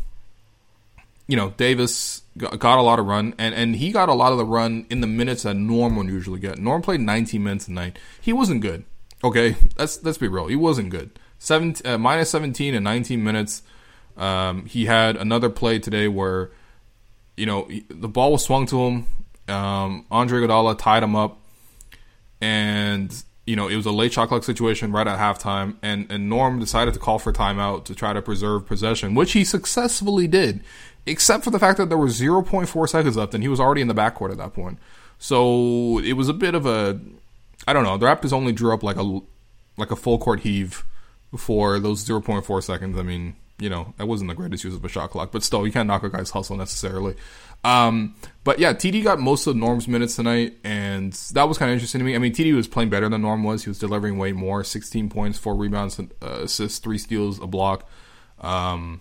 you 1.26 1.36
know, 1.36 1.50
Davis 1.56 2.22
got, 2.36 2.78
a 2.78 2.82
lot 2.82 2.98
of 2.98 3.06
run, 3.06 3.34
and, 3.38 3.54
and 3.54 3.76
he 3.76 3.92
got 3.92 4.08
a 4.08 4.14
lot 4.14 4.32
of 4.32 4.38
the 4.38 4.44
run 4.44 4.86
in 4.90 5.00
the 5.00 5.06
minutes 5.06 5.44
that 5.44 5.54
Norm 5.54 5.96
would 5.96 6.08
usually 6.08 6.40
get. 6.40 6.58
Norm 6.58 6.82
played 6.82 7.00
19 7.00 7.42
minutes 7.42 7.68
a 7.68 7.72
night. 7.72 7.98
He 8.20 8.32
wasn't 8.32 8.60
good. 8.60 8.84
Okay, 9.22 9.56
let's 9.78 10.02
let's 10.02 10.18
be 10.18 10.28
real. 10.28 10.46
He 10.46 10.56
wasn't 10.56 10.90
good. 10.90 11.18
Seven, 11.38 11.74
uh, 11.84 11.98
minus 11.98 12.30
17 12.30 12.74
and 12.74 12.84
19 12.84 13.22
minutes. 13.22 13.62
Um, 14.16 14.66
he 14.66 14.86
had 14.86 15.16
another 15.16 15.50
play 15.50 15.78
today 15.78 16.08
where, 16.08 16.50
you 17.36 17.46
know, 17.46 17.68
the 17.88 18.08
ball 18.08 18.32
was 18.32 18.44
swung 18.44 18.66
to 18.66 18.80
him. 18.80 19.06
Um, 19.48 20.06
Andre 20.10 20.40
Iguodala 20.40 20.78
tied 20.78 21.02
him 21.02 21.16
up, 21.16 21.38
and 22.40 23.14
you 23.46 23.56
know 23.56 23.68
it 23.68 23.76
was 23.76 23.84
a 23.84 23.90
late 23.90 24.12
shot 24.12 24.28
clock 24.28 24.44
situation 24.44 24.92
right 24.92 25.06
at 25.06 25.18
halftime, 25.18 25.76
and 25.82 26.10
and 26.10 26.30
Norm 26.30 26.58
decided 26.60 26.94
to 26.94 27.00
call 27.00 27.18
for 27.18 27.32
timeout 27.32 27.84
to 27.86 27.94
try 27.94 28.14
to 28.14 28.22
preserve 28.22 28.66
possession, 28.66 29.14
which 29.14 29.32
he 29.32 29.44
successfully 29.44 30.26
did, 30.26 30.62
except 31.06 31.44
for 31.44 31.50
the 31.50 31.58
fact 31.58 31.78
that 31.78 31.88
there 31.88 31.98
was 31.98 32.20
0.4 32.20 32.88
seconds 32.88 33.16
left, 33.16 33.34
and 33.34 33.42
he 33.42 33.48
was 33.48 33.60
already 33.60 33.80
in 33.80 33.88
the 33.88 33.94
backcourt 33.94 34.30
at 34.30 34.38
that 34.38 34.54
point. 34.54 34.78
So 35.18 35.98
it 35.98 36.14
was 36.14 36.28
a 36.28 36.34
bit 36.34 36.54
of 36.54 36.66
a, 36.66 37.00
I 37.66 37.72
don't 37.72 37.84
know. 37.84 37.96
The 37.96 38.06
Raptors 38.06 38.32
only 38.32 38.52
drew 38.52 38.74
up 38.74 38.82
like 38.82 38.96
a 38.96 39.20
like 39.76 39.90
a 39.90 39.96
full 39.96 40.18
court 40.18 40.40
heave 40.40 40.84
for 41.36 41.80
those 41.80 42.06
0.4 42.06 42.62
seconds. 42.62 42.98
I 42.98 43.02
mean, 43.02 43.34
you 43.58 43.68
know, 43.68 43.94
that 43.96 44.06
wasn't 44.06 44.28
the 44.28 44.34
greatest 44.34 44.64
use 44.64 44.74
of 44.74 44.84
a 44.84 44.88
shot 44.88 45.10
clock, 45.10 45.32
but 45.32 45.42
still, 45.42 45.66
you 45.66 45.72
can't 45.72 45.86
knock 45.86 46.02
a 46.02 46.10
guy's 46.10 46.30
hustle 46.30 46.56
necessarily. 46.56 47.14
Um, 47.64 48.14
but 48.44 48.58
yeah, 48.58 48.74
TD 48.74 49.02
got 49.02 49.18
most 49.18 49.46
of 49.46 49.56
Norm's 49.56 49.88
minutes 49.88 50.16
tonight, 50.16 50.54
and 50.64 51.12
that 51.32 51.48
was 51.48 51.56
kind 51.56 51.70
of 51.70 51.74
interesting 51.74 52.00
to 52.00 52.04
me. 52.04 52.14
I 52.14 52.18
mean, 52.18 52.34
TD 52.34 52.54
was 52.54 52.68
playing 52.68 52.90
better 52.90 53.08
than 53.08 53.22
Norm 53.22 53.42
was. 53.42 53.64
He 53.64 53.70
was 53.70 53.78
delivering 53.78 54.18
way 54.18 54.32
more 54.32 54.62
16 54.64 55.08
points, 55.08 55.38
four 55.38 55.54
rebounds, 55.54 55.98
uh, 55.98 56.04
assists, 56.42 56.78
three 56.78 56.98
steals, 56.98 57.40
a 57.40 57.46
block. 57.46 57.88
Um, 58.40 59.00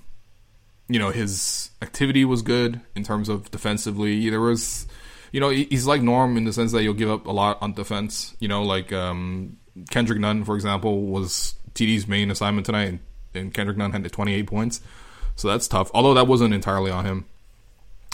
you 0.88 1.00
know, 1.00 1.12
his 1.12 1.70
activity 1.82 2.26
was 2.26 2.42
good 2.42 2.82
in 2.96 3.04
terms 3.04 3.30
of 3.30 3.50
defensively. 3.52 4.30
There 4.30 4.42
was, 4.42 4.88
you 5.32 5.40
know, 5.40 5.50
he's 5.50 5.88
like 5.88 6.02
Norm 6.02 6.38
in 6.38 6.44
the 6.44 6.54
sense 6.54 6.72
that 6.74 6.84
you'll 6.84 6.94
give 6.94 7.10
up 7.10 7.26
a 7.26 7.32
lot 7.32 7.58
on 7.62 7.74
defense. 7.74 8.36
You 8.40 8.48
know, 8.48 8.64
like 8.64 8.92
um, 8.92 9.58
Kendrick 9.90 10.20
Nunn, 10.20 10.44
for 10.44 10.56
example, 10.56 11.02
was 11.02 11.56
TD's 11.74 12.08
main 12.08 12.32
assignment 12.32 12.66
tonight, 12.66 13.00
and 13.34 13.54
Kendrick 13.54 13.78
Nunn 13.78 13.92
had 13.92 14.10
28 14.10 14.46
points. 14.46 14.82
So 15.36 15.48
that's 15.48 15.68
tough. 15.68 15.90
Although 15.94 16.14
that 16.14 16.28
wasn't 16.28 16.54
entirely 16.54 16.92
on 16.92 17.06
him. 17.06 17.26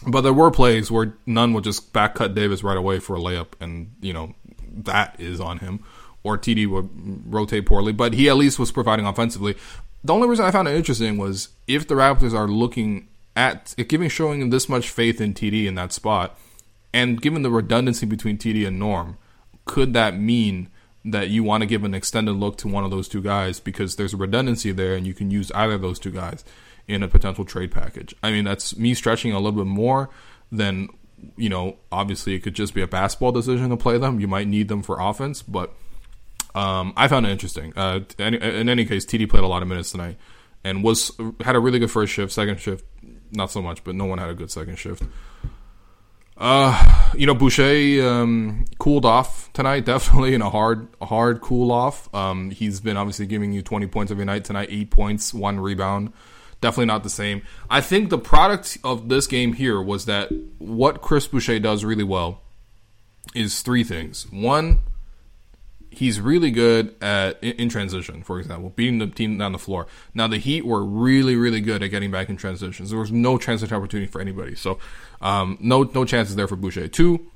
But 0.07 0.21
there 0.21 0.33
were 0.33 0.51
plays 0.51 0.89
where 0.89 1.13
Nunn 1.25 1.53
would 1.53 1.65
just 1.65 1.91
back 1.91 2.15
cut 2.15 2.33
Davis 2.33 2.63
right 2.63 2.77
away 2.77 2.99
for 2.99 3.17
a 3.17 3.19
layup, 3.19 3.47
and 3.59 3.93
you 3.99 4.13
know 4.13 4.33
that 4.71 5.19
is 5.19 5.41
on 5.41 5.59
him. 5.59 5.83
Or 6.23 6.37
TD 6.37 6.67
would 6.67 7.33
rotate 7.33 7.65
poorly, 7.65 7.91
but 7.93 8.13
he 8.13 8.29
at 8.29 8.37
least 8.37 8.59
was 8.59 8.71
providing 8.71 9.05
offensively. 9.05 9.55
The 10.03 10.13
only 10.13 10.27
reason 10.27 10.45
I 10.45 10.51
found 10.51 10.67
it 10.67 10.75
interesting 10.75 11.17
was 11.17 11.49
if 11.67 11.87
the 11.87 11.95
Raptors 11.95 12.33
are 12.33 12.47
looking 12.47 13.07
at 13.35 13.75
giving 13.87 14.09
showing 14.09 14.49
this 14.49 14.69
much 14.69 14.89
faith 14.89 15.19
in 15.19 15.33
TD 15.33 15.65
in 15.65 15.75
that 15.75 15.93
spot, 15.93 16.37
and 16.93 17.21
given 17.21 17.41
the 17.41 17.51
redundancy 17.51 18.05
between 18.05 18.37
TD 18.37 18.65
and 18.65 18.79
Norm, 18.79 19.17
could 19.65 19.93
that 19.93 20.17
mean 20.17 20.69
that 21.05 21.29
you 21.29 21.43
want 21.43 21.61
to 21.61 21.67
give 21.67 21.83
an 21.83 21.93
extended 21.93 22.33
look 22.33 22.57
to 22.57 22.67
one 22.67 22.83
of 22.83 22.91
those 22.91 23.07
two 23.07 23.21
guys 23.21 23.59
because 23.59 23.95
there's 23.95 24.13
a 24.13 24.17
redundancy 24.17 24.71
there 24.71 24.95
and 24.95 25.05
you 25.07 25.13
can 25.13 25.31
use 25.31 25.51
either 25.51 25.73
of 25.73 25.81
those 25.81 25.99
two 25.99 26.11
guys 26.11 26.43
in 26.87 27.03
a 27.03 27.07
potential 27.07 27.45
trade 27.45 27.71
package. 27.71 28.15
I 28.23 28.31
mean, 28.31 28.45
that's 28.45 28.75
me 28.77 28.93
stretching 28.93 29.31
a 29.31 29.39
little 29.39 29.63
bit 29.63 29.67
more 29.67 30.09
than, 30.51 30.89
you 31.37 31.47
know, 31.47 31.77
obviously 31.91 32.33
it 32.33 32.39
could 32.39 32.55
just 32.55 32.73
be 32.73 32.81
a 32.81 32.87
basketball 32.87 33.31
decision 33.31 33.69
to 33.69 33.77
play 33.77 33.97
them. 33.97 34.19
You 34.19 34.27
might 34.27 34.47
need 34.47 34.67
them 34.67 34.81
for 34.81 34.99
offense, 34.99 35.41
but 35.41 35.73
um, 36.55 36.93
I 36.95 37.07
found 37.07 37.25
it 37.25 37.29
interesting. 37.29 37.73
Uh, 37.75 38.01
in 38.17 38.69
any 38.69 38.85
case, 38.85 39.05
TD 39.05 39.29
played 39.29 39.43
a 39.43 39.47
lot 39.47 39.61
of 39.61 39.67
minutes 39.67 39.91
tonight 39.91 40.17
and 40.63 40.83
was 40.83 41.11
had 41.41 41.55
a 41.55 41.59
really 41.59 41.79
good 41.79 41.91
first 41.91 42.13
shift, 42.13 42.31
second 42.31 42.59
shift, 42.59 42.85
not 43.31 43.51
so 43.51 43.61
much, 43.61 43.83
but 43.83 43.95
no 43.95 44.05
one 44.05 44.19
had 44.19 44.29
a 44.29 44.33
good 44.33 44.51
second 44.51 44.77
shift. 44.77 45.03
Uh, 46.37 47.11
you 47.15 47.27
know, 47.27 47.33
Boucher 47.35 48.07
um, 48.07 48.65
cooled 48.79 49.05
off 49.05 49.51
tonight, 49.51 49.85
definitely 49.85 50.33
in 50.33 50.41
a 50.41 50.49
hard, 50.49 50.87
hard 51.01 51.41
cool 51.41 51.71
off. 51.71 52.13
Um, 52.15 52.49
he's 52.49 52.79
been 52.79 52.97
obviously 52.97 53.25
giving 53.25 53.51
you 53.51 53.61
20 53.61 53.87
points 53.87 54.11
every 54.11 54.25
night 54.25 54.45
tonight, 54.45 54.69
eight 54.71 54.89
points, 54.89 55.33
one 55.33 55.59
rebound. 55.59 56.13
Definitely 56.61 56.87
not 56.87 57.03
the 57.03 57.09
same. 57.09 57.41
I 57.69 57.81
think 57.81 58.09
the 58.09 58.17
product 58.17 58.77
of 58.83 59.07
this 59.07 59.27
game 59.27 59.53
here 59.53 59.81
was 59.81 60.05
that 60.05 60.29
what 60.57 61.01
Chris 61.01 61.27
Boucher 61.27 61.59
does 61.59 61.85
really 61.85 62.03
well 62.03 62.41
is 63.33 63.61
three 63.61 63.83
things. 63.83 64.29
One, 64.31 64.79
he's 65.89 66.19
really 66.21 66.51
good 66.51 66.95
at 67.01 67.41
in, 67.43 67.51
in, 67.53 67.69
transition, 67.69 68.23
for 68.23 68.39
example, 68.39 68.71
beating 68.75 68.99
the 68.99 69.07
team 69.07 69.37
down 69.37 69.51
the 69.51 69.59
floor. 69.59 69.87
Now 70.13 70.27
the 70.27 70.37
Heat 70.37 70.65
were 70.65 70.83
really, 70.83 71.35
really 71.35 71.61
good 71.61 71.83
at 71.83 71.87
getting 71.87 72.11
back 72.11 72.29
in 72.29 72.37
transitions. 72.37 72.89
There 72.89 72.99
was 72.99 73.11
no 73.11 73.37
transition 73.37 73.75
opportunity 73.75 74.09
for 74.09 74.21
anybody, 74.21 74.55
so 74.55 74.79
um, 75.21 75.57
no 75.59 75.83
no 75.83 76.05
chances 76.05 76.35
there 76.35 76.47
for 76.47 76.55
Boucher. 76.55 76.87
Two, 76.87 77.27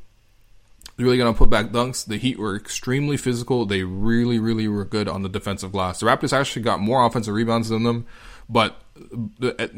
really 0.98 1.18
gonna 1.18 1.34
put 1.34 1.50
back 1.50 1.68
dunks. 1.68 2.06
The 2.06 2.18
Heat 2.18 2.38
were 2.38 2.56
extremely 2.56 3.18
physical. 3.18 3.66
They 3.66 3.84
really, 3.84 4.40
really 4.40 4.68
were 4.68 4.86
good 4.86 5.08
on 5.08 5.24
the 5.24 5.30
defensive 5.30 5.72
glass. 5.72 6.00
The 6.00 6.06
Raptors 6.06 6.34
actually 6.34 6.64
got 6.64 6.80
more 6.80 7.06
offensive 7.06 7.34
rebounds 7.34 7.70
than 7.70 7.84
them, 7.84 8.06
but 8.50 8.80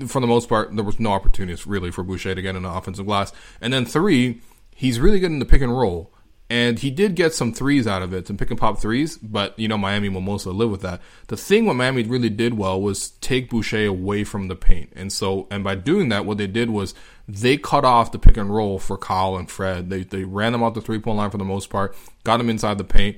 for 0.08 0.20
the 0.20 0.28
most 0.28 0.50
part, 0.50 0.76
there 0.76 0.84
was 0.84 1.00
no 1.00 1.12
opportunities 1.12 1.66
really 1.66 1.92
for 1.92 2.04
Boucher 2.04 2.36
to 2.36 2.42
get 2.42 2.56
in 2.56 2.64
the 2.64 2.70
offensive 2.70 3.06
glass. 3.06 3.32
And 3.62 3.72
then 3.72 3.86
three, 3.86 4.42
he's 4.76 5.00
really 5.00 5.20
good 5.20 5.32
in 5.32 5.40
the 5.40 5.46
pick 5.46 5.62
and 5.62 5.76
roll. 5.76 6.12
And 6.48 6.78
he 6.78 6.92
did 6.92 7.16
get 7.16 7.34
some 7.34 7.54
threes 7.54 7.88
out 7.88 8.04
of 8.04 8.14
it, 8.14 8.28
some 8.28 8.38
pick 8.38 8.52
and 8.52 8.60
pop 8.60 8.80
threes, 8.80 9.18
but 9.18 9.58
you 9.58 9.68
know, 9.68 9.80
Miami 9.80 10.10
will 10.10 10.22
mostly 10.22 10.54
live 10.54 10.70
with 10.70 10.82
that. 10.82 11.02
The 11.28 11.38
thing 11.38 11.66
what 11.66 11.76
Miami 11.76 12.04
really 12.04 12.30
did 12.30 12.54
well 12.54 12.80
was 12.80 13.10
take 13.22 13.50
Boucher 13.50 13.88
away 13.88 14.24
from 14.24 14.48
the 14.48 14.56
paint. 14.56 14.94
And 14.96 15.12
so, 15.12 15.48
and 15.50 15.64
by 15.64 15.74
doing 15.74 16.10
that, 16.10 16.26
what 16.26 16.38
they 16.38 16.46
did 16.46 16.70
was 16.70 16.94
they 17.28 17.58
cut 17.58 17.84
off 17.84 18.12
the 18.12 18.20
pick 18.20 18.38
and 18.38 18.54
roll 18.54 18.78
for 18.78 18.96
Kyle 18.96 19.38
and 19.38 19.50
Fred. 19.50 19.90
They, 19.90 20.04
they 20.04 20.24
ran 20.24 20.52
them 20.52 20.62
out 20.62 20.76
the 20.76 20.82
three 20.82 21.00
point 21.00 21.18
line 21.18 21.32
for 21.32 21.40
the 21.40 21.44
most 21.44 21.72
part, 21.72 21.96
got 22.24 22.38
them 22.38 22.52
inside 22.52 22.78
the 22.78 22.84
paint. 22.84 23.18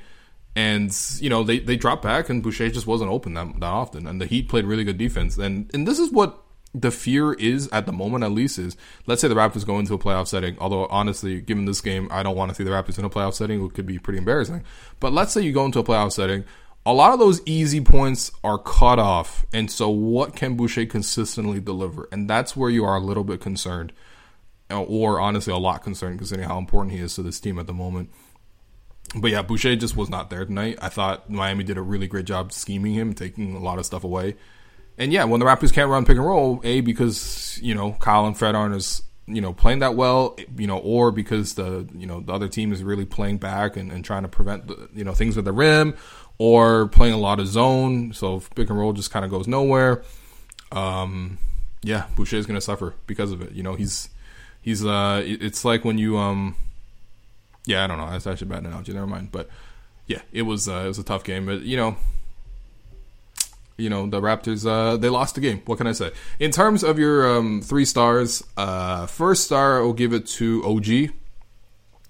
And, 0.55 0.97
you 1.19 1.29
know, 1.29 1.43
they, 1.43 1.59
they 1.59 1.75
dropped 1.75 2.03
back 2.03 2.29
and 2.29 2.41
Boucher 2.41 2.69
just 2.69 2.87
wasn't 2.87 3.11
open 3.11 3.33
that, 3.33 3.59
that 3.59 3.65
often. 3.65 4.07
And 4.07 4.21
the 4.21 4.25
Heat 4.25 4.47
played 4.47 4.63
really 4.63 4.85
good 4.85 4.97
defense. 4.97 5.37
And, 5.37 5.69
and 5.73 5.85
this 5.85 5.99
is 5.99 6.11
what 6.13 6.41
the 6.73 6.91
fear 6.91 7.33
is 7.33 7.67
at 7.69 7.85
the 7.85 7.93
moment 7.93 8.23
at 8.23 8.31
least 8.31 8.59
is 8.59 8.75
let's 9.05 9.21
say 9.21 9.27
the 9.27 9.35
Raptors 9.35 9.65
go 9.65 9.79
into 9.79 9.93
a 9.93 9.99
playoff 9.99 10.27
setting. 10.27 10.57
Although 10.59 10.85
honestly, 10.87 11.41
given 11.41 11.65
this 11.65 11.81
game, 11.81 12.07
I 12.11 12.23
don't 12.23 12.35
want 12.35 12.49
to 12.49 12.55
see 12.55 12.63
the 12.63 12.71
Raptors 12.71 12.99
in 12.99 13.05
a 13.05 13.09
playoff 13.09 13.33
setting. 13.33 13.63
It 13.65 13.73
could 13.73 13.85
be 13.85 13.99
pretty 13.99 14.19
embarrassing. 14.19 14.63
But 14.99 15.13
let's 15.13 15.33
say 15.33 15.41
you 15.41 15.53
go 15.53 15.65
into 15.65 15.79
a 15.79 15.83
playoff 15.83 16.11
setting, 16.11 16.43
a 16.85 16.93
lot 16.93 17.11
of 17.11 17.19
those 17.19 17.41
easy 17.45 17.81
points 17.81 18.31
are 18.45 18.57
cut 18.57 18.97
off, 18.97 19.45
and 19.53 19.69
so 19.69 19.89
what 19.89 20.37
can 20.37 20.55
Boucher 20.55 20.85
consistently 20.85 21.59
deliver? 21.59 22.07
And 22.13 22.29
that's 22.29 22.55
where 22.55 22.69
you 22.69 22.85
are 22.85 22.95
a 22.95 23.01
little 23.01 23.25
bit 23.25 23.41
concerned, 23.41 23.91
uh, 24.71 24.81
or 24.83 25.19
honestly 25.19 25.51
a 25.51 25.57
lot 25.57 25.83
concerned, 25.83 26.19
considering 26.19 26.47
how 26.47 26.57
important 26.57 26.95
he 26.95 27.01
is 27.01 27.13
to 27.15 27.23
this 27.23 27.41
team 27.41 27.59
at 27.59 27.67
the 27.67 27.73
moment. 27.73 28.09
But 29.15 29.31
yeah, 29.31 29.41
Boucher 29.41 29.75
just 29.75 29.97
was 29.97 30.09
not 30.09 30.29
there 30.29 30.45
tonight. 30.45 30.79
I 30.81 30.87
thought 30.87 31.29
Miami 31.29 31.65
did 31.65 31.77
a 31.77 31.81
really 31.81 32.07
great 32.07 32.25
job 32.25 32.53
scheming 32.53 32.93
him, 32.93 33.13
taking 33.13 33.53
a 33.53 33.59
lot 33.59 33.79
of 33.79 33.85
stuff 33.85 34.05
away. 34.05 34.35
And 34.97 35.13
yeah, 35.13 35.25
when 35.25 35.39
the 35.39 35.45
Raptors 35.45 35.71
can't 35.71 35.89
run 35.89 36.05
pick 36.05 36.17
and 36.17 36.25
roll, 36.25 36.59
a 36.63 36.81
because 36.81 37.59
you 37.61 37.75
know 37.75 37.93
Kyle 37.93 38.25
and 38.25 38.37
Fred 38.37 38.55
aren't 38.55 38.75
as 38.75 39.03
you 39.27 39.41
know 39.41 39.53
playing 39.53 39.79
that 39.79 39.95
well, 39.95 40.37
you 40.57 40.65
know, 40.65 40.79
or 40.79 41.11
because 41.11 41.53
the 41.53 41.87
you 41.95 42.07
know 42.07 42.21
the 42.21 42.33
other 42.33 42.47
team 42.47 42.73
is 42.73 42.83
really 42.83 43.05
playing 43.05 43.37
back 43.37 43.77
and, 43.77 43.91
and 43.91 44.03
trying 44.03 44.23
to 44.23 44.27
prevent 44.27 44.67
the, 44.67 44.89
you 44.95 45.03
know 45.03 45.13
things 45.13 45.35
with 45.35 45.45
the 45.45 45.53
rim, 45.53 45.95
or 46.39 46.87
playing 46.87 47.13
a 47.13 47.17
lot 47.17 47.39
of 47.39 47.47
zone, 47.47 48.11
so 48.13 48.39
pick 48.55 48.69
and 48.69 48.79
roll 48.79 48.93
just 48.93 49.11
kind 49.11 49.23
of 49.23 49.29
goes 49.29 49.47
nowhere. 49.47 50.03
Um, 50.71 51.37
yeah, 51.83 52.05
Boucher 52.15 52.37
is 52.37 52.47
going 52.47 52.57
to 52.57 52.61
suffer 52.61 52.95
because 53.05 53.31
of 53.31 53.41
it. 53.41 53.51
You 53.51 53.61
know, 53.61 53.75
he's 53.75 54.09
he's 54.61 54.83
uh, 54.83 55.21
it's 55.23 55.63
like 55.63 55.85
when 55.85 55.99
you 55.99 56.17
um, 56.17 56.55
yeah, 57.65 57.83
I 57.83 57.87
don't 57.87 57.99
know, 57.99 58.09
that's 58.09 58.25
actually 58.25 58.47
a 58.47 58.49
bad 58.49 58.65
analogy. 58.65 58.93
Never 58.93 59.05
mind, 59.05 59.31
but 59.31 59.47
yeah, 60.07 60.21
it 60.31 60.41
was 60.41 60.67
uh, 60.67 60.81
it 60.85 60.87
was 60.87 60.97
a 60.97 61.03
tough 61.03 61.23
game, 61.23 61.45
but 61.45 61.61
you 61.61 61.77
know 61.77 61.97
you 63.77 63.89
know 63.89 64.07
the 64.07 64.21
Raptors 64.21 64.65
uh, 64.65 64.97
they 64.97 65.09
lost 65.09 65.35
the 65.35 65.41
game. 65.41 65.61
What 65.65 65.77
can 65.77 65.87
I 65.87 65.91
say? 65.91 66.11
In 66.39 66.51
terms 66.51 66.83
of 66.83 66.99
your 66.99 67.37
um, 67.37 67.61
three 67.61 67.85
stars, 67.85 68.43
uh, 68.57 69.05
first 69.05 69.45
star 69.45 69.81
I'll 69.81 69.93
give 69.93 70.13
it 70.13 70.27
to 70.27 70.63
OG. 70.65 71.13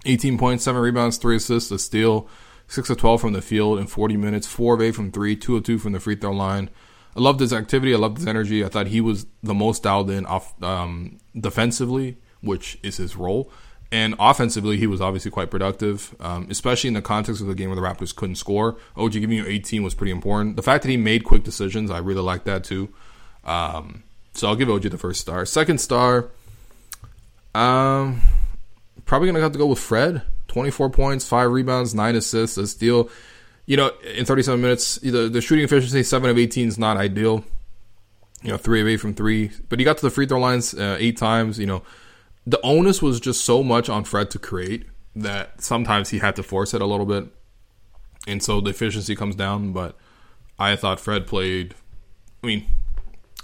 18 0.06 0.38
points, 0.38 0.64
7 0.64 0.82
rebounds, 0.82 1.18
3 1.18 1.36
assists, 1.36 1.70
a 1.70 1.78
steal, 1.78 2.30
6 2.68 2.92
of 2.92 2.98
12 2.98 3.20
from 3.20 3.34
the 3.34 3.42
field 3.42 3.78
in 3.78 3.88
40 3.88 4.16
minutes, 4.16 4.48
4 4.48 4.76
of 4.76 4.82
8 4.82 4.92
from 4.92 5.12
3, 5.12 5.36
2 5.36 5.58
of 5.58 5.64
2 5.64 5.80
from 5.80 5.92
the 5.92 6.00
free 6.00 6.16
throw 6.16 6.32
line. 6.32 6.70
I 7.16 7.20
loved 7.20 7.40
his 7.40 7.52
activity. 7.52 7.94
I 7.94 7.98
loved 7.98 8.18
his 8.18 8.28
energy. 8.28 8.64
I 8.64 8.70
thought 8.70 8.88
he 8.88 9.02
was 9.02 9.26
the 9.42 9.56
most 9.56 9.84
dialed 9.84 10.12
in 10.12 10.26
off 10.28 10.54
um, 10.64 11.18
defensively, 11.38 12.18
which 12.42 12.78
is 12.84 12.98
his 12.98 13.16
role. 13.16 13.52
And 13.92 14.16
offensively, 14.20 14.78
he 14.78 14.88
was 14.88 15.00
obviously 15.00 15.32
quite 15.32 15.50
productive, 15.50 16.14
um, 16.20 16.48
especially 16.50 16.90
in 16.90 16.94
the 16.94 17.02
context 17.02 17.40
of 17.42 17.48
the 17.48 17.56
game 17.56 17.70
where 17.70 17.76
the 17.76 17.82
Raptors 17.82 18.14
couldn't 18.14 18.36
score. 18.36 18.78
OG 18.98 19.14
giving 19.14 19.38
you 19.38 19.46
18 19.46 19.82
was 19.82 19.94
pretty 19.94 20.12
important. 20.12 20.58
The 20.58 20.62
fact 20.62 20.84
that 20.84 20.90
he 20.90 20.98
made 20.98 21.24
quick 21.24 21.44
decisions, 21.44 21.90
I 21.90 22.00
really 22.00 22.22
like 22.22 22.44
that 22.44 22.66
too. 22.66 22.90
Um, 23.46 24.04
so 24.34 24.48
I'll 24.48 24.56
give 24.56 24.70
OG 24.70 24.84
the 24.84 24.98
first 24.98 25.22
star. 25.22 25.46
Second 25.46 25.80
star, 25.80 26.30
um, 27.56 28.22
probably 29.06 29.30
gonna 29.30 29.40
have 29.40 29.54
to 29.54 29.58
go 29.58 29.68
with 29.68 29.80
Fred. 29.80 30.22
24 30.48 30.90
points, 30.90 31.28
five 31.28 31.52
rebounds, 31.52 31.94
nine 31.94 32.16
assists, 32.16 32.58
a 32.58 32.68
steal. 32.68 33.10
You 33.66 33.78
know, 33.78 33.92
in 34.16 34.26
37 34.26 34.62
minutes, 34.62 34.96
the, 34.98 35.30
the 35.30 35.42
shooting 35.42 35.66
efficiency, 35.66 36.04
seven 36.04 36.30
of 36.30 36.38
18 36.38 36.68
is 36.68 36.78
not 36.78 36.98
ideal. 36.98 37.44
You 38.42 38.52
know, 38.52 38.58
three 38.58 38.82
of 38.82 38.88
eight 38.88 38.98
from 38.98 39.14
three, 39.14 39.52
but 39.70 39.80
he 39.80 39.86
got 39.86 39.98
to 39.98 40.06
the 40.06 40.10
free 40.10 40.26
throw 40.26 40.40
lines 40.40 40.74
uh, 40.74 40.98
eight 41.00 41.18
times. 41.18 41.58
You 41.58 41.66
know, 41.66 41.84
the 42.48 42.62
onus 42.62 43.02
was 43.02 43.20
just 43.20 43.44
so 43.44 43.62
much 43.62 43.90
on 43.90 44.06
Fred 44.06 44.32
to 44.32 44.40
create 44.40 44.86
that 45.18 45.62
sometimes 45.62 46.10
he 46.10 46.20
had 46.20 46.38
to 46.38 46.44
force 46.44 46.74
it 46.74 46.82
a 46.82 46.86
little 46.86 47.06
bit, 47.06 47.28
and 48.26 48.42
so 48.42 48.62
the 48.62 48.70
efficiency 48.70 49.16
comes 49.16 49.36
down. 49.36 49.74
But 49.74 49.98
I 50.58 50.78
thought 50.78 51.00
Fred 51.00 51.28
played. 51.28 51.76
I 52.42 52.48
mean, 52.48 52.66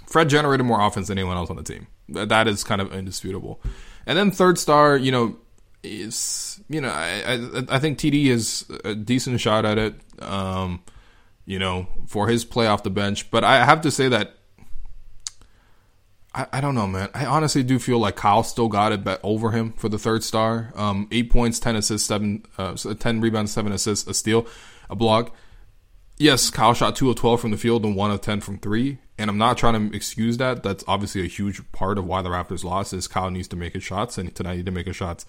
Fred 0.06 0.30
generated 0.30 0.64
more 0.64 0.80
offense 0.80 1.08
than 1.08 1.18
anyone 1.18 1.36
else 1.36 1.50
on 1.50 1.56
the 1.56 1.62
team. 1.62 1.86
That 2.08 2.48
is 2.48 2.64
kind 2.64 2.80
of 2.80 2.94
indisputable. 2.94 3.60
And 4.06 4.18
then 4.18 4.30
third 4.30 4.58
star, 4.58 4.96
you 4.96 5.12
know, 5.12 5.36
is 5.82 6.60
you 6.70 6.80
know 6.80 6.88
I 6.88 7.34
I, 7.34 7.76
I 7.76 7.78
think 7.78 7.98
TD 7.98 8.26
is 8.26 8.64
a 8.84 8.94
decent 8.94 9.38
shot 9.38 9.66
at 9.66 9.76
it. 9.76 9.94
Um, 10.20 10.82
you 11.44 11.58
know, 11.58 11.88
for 12.06 12.28
his 12.28 12.42
play 12.42 12.66
off 12.66 12.84
the 12.84 12.90
bench, 12.90 13.30
but 13.30 13.44
I 13.44 13.66
have 13.66 13.82
to 13.82 13.90
say 13.90 14.08
that 14.08 14.38
I, 16.34 16.46
I 16.54 16.60
don't 16.60 16.74
know, 16.74 16.86
man. 16.86 17.08
I 17.14 17.26
honestly 17.26 17.62
do 17.62 17.78
feel 17.78 17.98
like 17.98 18.16
Kyle 18.16 18.42
still 18.42 18.68
got 18.68 18.92
it 18.92 19.04
but 19.04 19.20
over 19.22 19.52
him 19.52 19.72
for 19.72 19.88
the 19.88 19.98
third 19.98 20.24
star. 20.24 20.72
Um, 20.74 21.08
eight 21.12 21.30
points, 21.30 21.58
ten 21.58 21.76
assists, 21.76 22.08
seven, 22.08 22.44
uh, 22.58 22.74
ten 22.98 23.20
rebounds, 23.20 23.52
seven 23.52 23.72
assists, 23.72 24.08
a 24.08 24.14
steal, 24.14 24.46
a 24.90 24.96
block. 24.96 25.34
Yes, 26.16 26.50
Kyle 26.50 26.74
shot 26.74 26.96
two 26.96 27.10
of 27.10 27.16
twelve 27.16 27.40
from 27.40 27.50
the 27.50 27.56
field 27.56 27.84
and 27.84 27.96
one 27.96 28.10
of 28.10 28.20
ten 28.20 28.40
from 28.40 28.58
three. 28.58 28.98
And 29.16 29.30
I'm 29.30 29.38
not 29.38 29.56
trying 29.56 29.90
to 29.90 29.96
excuse 29.96 30.38
that. 30.38 30.64
That's 30.64 30.82
obviously 30.88 31.22
a 31.22 31.28
huge 31.28 31.60
part 31.70 31.98
of 31.98 32.04
why 32.04 32.20
the 32.22 32.30
Raptors 32.30 32.64
lost. 32.64 32.92
Is 32.92 33.06
Kyle 33.06 33.30
needs 33.30 33.48
to 33.48 33.56
make 33.56 33.74
his 33.74 33.84
shots, 33.84 34.18
and 34.18 34.34
tonight 34.34 34.56
he 34.56 34.62
didn't 34.62 34.74
make 34.74 34.86
his 34.86 34.96
shots. 34.96 35.24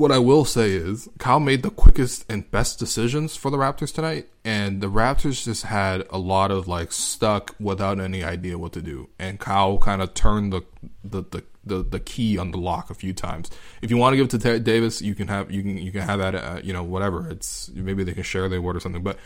What 0.00 0.12
I 0.12 0.18
will 0.18 0.46
say 0.46 0.70
is 0.70 1.10
Kyle 1.18 1.40
made 1.40 1.62
the 1.62 1.68
quickest 1.68 2.24
and 2.26 2.50
best 2.50 2.78
decisions 2.78 3.36
for 3.36 3.50
the 3.50 3.58
Raptors 3.58 3.94
tonight, 3.94 4.28
and 4.46 4.80
the 4.80 4.86
Raptors 4.86 5.44
just 5.44 5.64
had 5.64 6.06
a 6.08 6.16
lot 6.16 6.50
of 6.50 6.66
like 6.66 6.90
stuck 6.90 7.54
without 7.60 8.00
any 8.00 8.24
idea 8.24 8.56
what 8.56 8.72
to 8.72 8.80
do. 8.80 9.10
And 9.18 9.38
Kyle 9.38 9.76
kind 9.76 10.00
of 10.00 10.14
turned 10.14 10.54
the 10.54 10.62
the, 11.04 11.24
the 11.24 11.44
the 11.66 11.82
the 11.82 12.00
key 12.00 12.38
on 12.38 12.50
the 12.50 12.56
lock 12.56 12.88
a 12.88 12.94
few 12.94 13.12
times. 13.12 13.50
If 13.82 13.90
you 13.90 13.98
want 13.98 14.14
to 14.14 14.16
give 14.16 14.24
it 14.24 14.40
to 14.40 14.58
Davis, 14.58 15.02
you 15.02 15.14
can 15.14 15.28
have 15.28 15.50
you 15.50 15.62
can 15.62 15.76
you 15.76 15.92
can 15.92 16.00
have 16.00 16.18
that 16.18 16.34
uh, 16.34 16.60
you 16.64 16.72
know 16.72 16.82
whatever. 16.82 17.28
It's 17.28 17.68
maybe 17.74 18.02
they 18.02 18.14
can 18.14 18.22
share 18.22 18.48
the 18.48 18.58
word 18.62 18.76
or 18.76 18.80
something. 18.80 19.02
But 19.02 19.18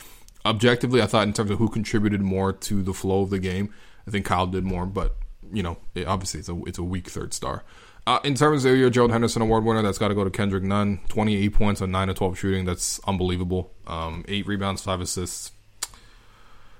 objectively, 0.44 1.00
I 1.00 1.06
thought 1.06 1.28
in 1.28 1.34
terms 1.34 1.52
of 1.52 1.58
who 1.58 1.68
contributed 1.68 2.20
more 2.20 2.52
to 2.52 2.82
the 2.82 2.92
flow 2.92 3.22
of 3.22 3.30
the 3.30 3.38
game, 3.38 3.72
I 4.08 4.10
think 4.10 4.26
Kyle 4.26 4.48
did 4.48 4.64
more. 4.64 4.86
But 4.86 5.14
you 5.52 5.62
know, 5.62 5.78
it, 5.94 6.08
obviously 6.08 6.40
it's 6.40 6.48
a 6.48 6.60
it's 6.64 6.78
a 6.78 6.82
weak 6.82 7.08
third 7.08 7.32
star. 7.32 7.62
Uh, 8.06 8.20
in 8.22 8.34
terms 8.34 8.64
of 8.66 8.76
your 8.76 8.90
Gerald 8.90 9.12
Henderson 9.12 9.40
Award 9.40 9.64
winner, 9.64 9.80
that's 9.80 9.96
got 9.96 10.08
to 10.08 10.14
go 10.14 10.24
to 10.24 10.30
Kendrick 10.30 10.62
Nunn. 10.62 11.00
28 11.08 11.48
points 11.54 11.80
on 11.80 11.90
9 11.90 12.10
of 12.10 12.16
12 12.16 12.38
shooting. 12.38 12.64
That's 12.66 13.00
unbelievable. 13.06 13.72
Um, 13.86 14.24
8 14.28 14.46
rebounds, 14.46 14.82
5 14.82 15.00
assists. 15.00 15.52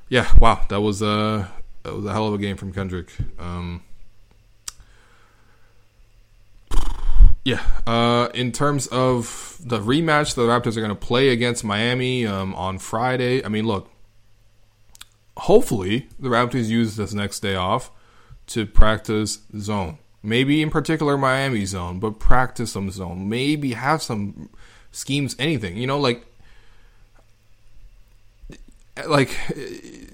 Yeah, 0.08 0.30
wow. 0.38 0.66
That 0.68 0.82
was, 0.82 1.00
a, 1.00 1.50
that 1.82 1.94
was 1.94 2.04
a 2.04 2.12
hell 2.12 2.28
of 2.28 2.34
a 2.34 2.38
game 2.38 2.58
from 2.58 2.74
Kendrick. 2.74 3.10
Um, 3.38 3.82
yeah. 7.42 7.62
Uh, 7.86 8.28
in 8.34 8.52
terms 8.52 8.86
of 8.88 9.58
the 9.64 9.78
rematch, 9.78 10.34
the 10.34 10.42
Raptors 10.42 10.76
are 10.76 10.80
going 10.80 10.90
to 10.90 10.94
play 10.94 11.30
against 11.30 11.64
Miami 11.64 12.26
um, 12.26 12.54
on 12.54 12.78
Friday. 12.78 13.42
I 13.42 13.48
mean, 13.48 13.66
look, 13.66 13.90
hopefully 15.38 16.08
the 16.18 16.28
Raptors 16.28 16.68
use 16.68 16.96
this 16.96 17.14
next 17.14 17.40
day 17.40 17.54
off 17.54 17.90
to 18.48 18.66
practice 18.66 19.38
zone 19.58 19.98
Maybe 20.24 20.62
in 20.62 20.70
particular 20.70 21.18
Miami 21.18 21.66
zone, 21.66 22.00
but 22.00 22.18
practice 22.18 22.72
some 22.72 22.90
zone. 22.90 23.28
Maybe 23.28 23.74
have 23.74 24.02
some 24.02 24.48
schemes, 24.90 25.36
anything. 25.38 25.76
You 25.76 25.86
know, 25.86 26.00
like 26.00 26.24
like 29.06 29.36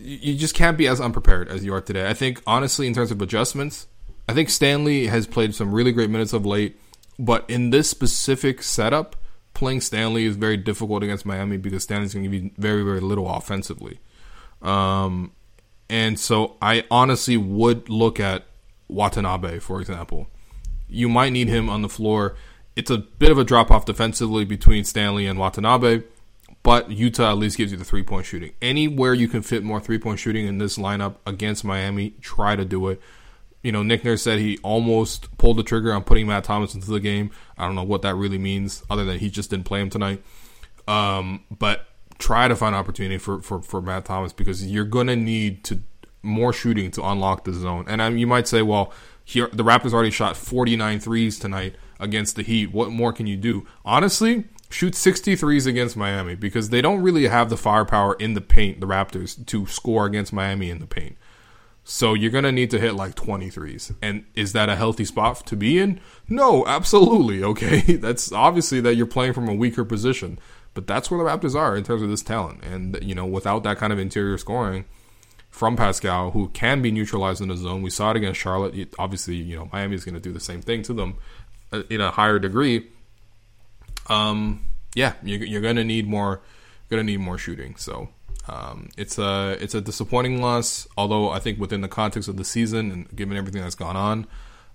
you 0.00 0.34
just 0.34 0.56
can't 0.56 0.76
be 0.76 0.88
as 0.88 1.00
unprepared 1.00 1.48
as 1.48 1.64
you 1.64 1.72
are 1.72 1.80
today. 1.80 2.08
I 2.08 2.14
think 2.14 2.42
honestly, 2.44 2.88
in 2.88 2.92
terms 2.94 3.12
of 3.12 3.22
adjustments, 3.22 3.86
I 4.28 4.34
think 4.34 4.50
Stanley 4.50 5.06
has 5.06 5.28
played 5.28 5.54
some 5.54 5.72
really 5.72 5.92
great 5.92 6.10
minutes 6.10 6.32
of 6.32 6.44
late, 6.44 6.76
but 7.16 7.48
in 7.48 7.70
this 7.70 7.88
specific 7.88 8.64
setup, 8.64 9.14
playing 9.54 9.80
Stanley 9.80 10.24
is 10.24 10.34
very 10.34 10.56
difficult 10.56 11.04
against 11.04 11.24
Miami 11.24 11.56
because 11.56 11.84
Stanley's 11.84 12.14
going 12.14 12.24
to 12.24 12.30
give 12.30 12.44
you 12.44 12.50
very 12.58 12.82
very 12.82 13.00
little 13.00 13.32
offensively. 13.32 14.00
Um, 14.60 15.30
and 15.88 16.18
so 16.18 16.56
I 16.60 16.84
honestly 16.90 17.36
would 17.36 17.88
look 17.88 18.18
at 18.18 18.46
Watanabe, 18.90 19.58
for 19.58 19.80
example. 19.80 20.28
You 20.88 21.08
might 21.08 21.30
need 21.30 21.48
him 21.48 21.68
on 21.68 21.82
the 21.82 21.88
floor. 21.88 22.36
It's 22.76 22.90
a 22.90 22.98
bit 22.98 23.30
of 23.30 23.38
a 23.38 23.44
drop 23.44 23.70
off 23.70 23.84
defensively 23.84 24.44
between 24.44 24.84
Stanley 24.84 25.26
and 25.26 25.38
Watanabe, 25.38 26.02
but 26.62 26.88
Yuta 26.88 27.30
at 27.30 27.38
least 27.38 27.56
gives 27.56 27.72
you 27.72 27.78
the 27.78 27.84
three 27.84 28.02
point 28.02 28.26
shooting. 28.26 28.52
Anywhere 28.60 29.14
you 29.14 29.28
can 29.28 29.42
fit 29.42 29.62
more 29.62 29.80
three 29.80 29.98
point 29.98 30.18
shooting 30.18 30.46
in 30.46 30.58
this 30.58 30.78
lineup 30.78 31.16
against 31.26 31.64
Miami, 31.64 32.14
try 32.20 32.56
to 32.56 32.64
do 32.64 32.88
it. 32.88 33.00
You 33.62 33.72
know, 33.72 33.82
Nick 33.82 34.04
Nurse 34.04 34.22
said 34.22 34.38
he 34.38 34.58
almost 34.62 35.36
pulled 35.36 35.58
the 35.58 35.62
trigger 35.62 35.92
on 35.92 36.02
putting 36.02 36.26
Matt 36.26 36.44
Thomas 36.44 36.74
into 36.74 36.90
the 36.90 37.00
game. 37.00 37.30
I 37.58 37.66
don't 37.66 37.74
know 37.74 37.82
what 37.82 38.02
that 38.02 38.14
really 38.14 38.38
means, 38.38 38.82
other 38.88 39.04
than 39.04 39.18
he 39.18 39.28
just 39.28 39.50
didn't 39.50 39.66
play 39.66 39.80
him 39.80 39.90
tonight. 39.90 40.22
Um, 40.88 41.44
but 41.50 41.86
try 42.18 42.48
to 42.48 42.56
find 42.56 42.74
opportunity 42.74 43.18
for, 43.18 43.40
for, 43.42 43.60
for 43.60 43.82
Matt 43.82 44.06
Thomas 44.06 44.32
because 44.32 44.66
you're 44.66 44.84
going 44.84 45.08
to 45.08 45.16
need 45.16 45.62
to 45.64 45.80
more 46.22 46.52
shooting 46.52 46.90
to 46.92 47.06
unlock 47.06 47.44
the 47.44 47.52
zone. 47.52 47.84
And 47.88 48.00
um, 48.00 48.16
you 48.16 48.26
might 48.26 48.48
say, 48.48 48.62
well, 48.62 48.92
here 49.24 49.48
the 49.52 49.64
Raptors 49.64 49.92
already 49.92 50.10
shot 50.10 50.36
49 50.36 51.00
threes 51.00 51.38
tonight 51.38 51.76
against 51.98 52.36
the 52.36 52.42
Heat. 52.42 52.72
What 52.72 52.90
more 52.90 53.12
can 53.12 53.26
you 53.26 53.36
do? 53.36 53.66
Honestly, 53.84 54.44
shoot 54.70 54.94
63s 54.94 55.66
against 55.66 55.96
Miami 55.96 56.34
because 56.34 56.70
they 56.70 56.80
don't 56.80 57.02
really 57.02 57.28
have 57.28 57.50
the 57.50 57.56
firepower 57.56 58.14
in 58.14 58.34
the 58.34 58.40
paint, 58.40 58.80
the 58.80 58.86
Raptors, 58.86 59.44
to 59.46 59.66
score 59.66 60.06
against 60.06 60.32
Miami 60.32 60.70
in 60.70 60.78
the 60.78 60.86
paint. 60.86 61.16
So 61.84 62.14
you're 62.14 62.30
going 62.30 62.44
to 62.44 62.52
need 62.52 62.70
to 62.70 62.78
hit 62.78 62.94
like 62.94 63.14
23s. 63.14 63.94
And 64.02 64.24
is 64.34 64.52
that 64.52 64.68
a 64.68 64.76
healthy 64.76 65.04
spot 65.04 65.46
to 65.46 65.56
be 65.56 65.78
in? 65.78 66.00
No, 66.28 66.66
absolutely. 66.66 67.42
Okay. 67.50 67.96
That's 67.96 68.30
obviously 68.32 68.80
that 68.82 68.94
you're 68.94 69.06
playing 69.06 69.32
from 69.32 69.48
a 69.48 69.54
weaker 69.54 69.84
position. 69.84 70.38
But 70.72 70.86
that's 70.86 71.10
where 71.10 71.18
the 71.18 71.28
Raptors 71.28 71.56
are 71.56 71.76
in 71.76 71.82
terms 71.82 72.02
of 72.02 72.08
this 72.08 72.22
talent. 72.22 72.62
And, 72.62 72.96
you 73.02 73.14
know, 73.14 73.26
without 73.26 73.64
that 73.64 73.78
kind 73.78 73.92
of 73.92 73.98
interior 73.98 74.38
scoring, 74.38 74.84
from 75.60 75.76
Pascal, 75.76 76.30
who 76.30 76.48
can 76.48 76.80
be 76.80 76.90
neutralized 76.90 77.42
in 77.42 77.48
the 77.48 77.56
zone. 77.56 77.82
We 77.82 77.90
saw 77.90 78.12
it 78.12 78.16
against 78.16 78.40
Charlotte. 78.40 78.94
Obviously, 78.98 79.34
you 79.34 79.56
know 79.56 79.68
Miami 79.70 79.94
is 79.94 80.06
going 80.06 80.14
to 80.14 80.20
do 80.20 80.32
the 80.32 80.40
same 80.40 80.62
thing 80.62 80.82
to 80.84 80.94
them 80.94 81.18
uh, 81.70 81.82
in 81.90 82.00
a 82.00 82.10
higher 82.10 82.38
degree. 82.38 82.86
Um, 84.06 84.64
yeah, 84.94 85.12
you're, 85.22 85.44
you're 85.44 85.60
going 85.60 85.76
to 85.76 85.84
need 85.84 86.08
more. 86.08 86.40
Going 86.88 87.00
to 87.00 87.04
need 87.04 87.20
more 87.20 87.36
shooting. 87.36 87.76
So 87.76 88.08
um, 88.48 88.88
it's 88.96 89.18
a 89.18 89.58
it's 89.60 89.74
a 89.74 89.82
disappointing 89.82 90.40
loss. 90.40 90.88
Although 90.96 91.28
I 91.28 91.40
think 91.40 91.60
within 91.60 91.82
the 91.82 91.88
context 91.88 92.26
of 92.30 92.38
the 92.38 92.44
season 92.44 92.90
and 92.90 93.14
given 93.14 93.36
everything 93.36 93.60
that's 93.60 93.74
gone 93.74 93.96
on, 93.96 94.26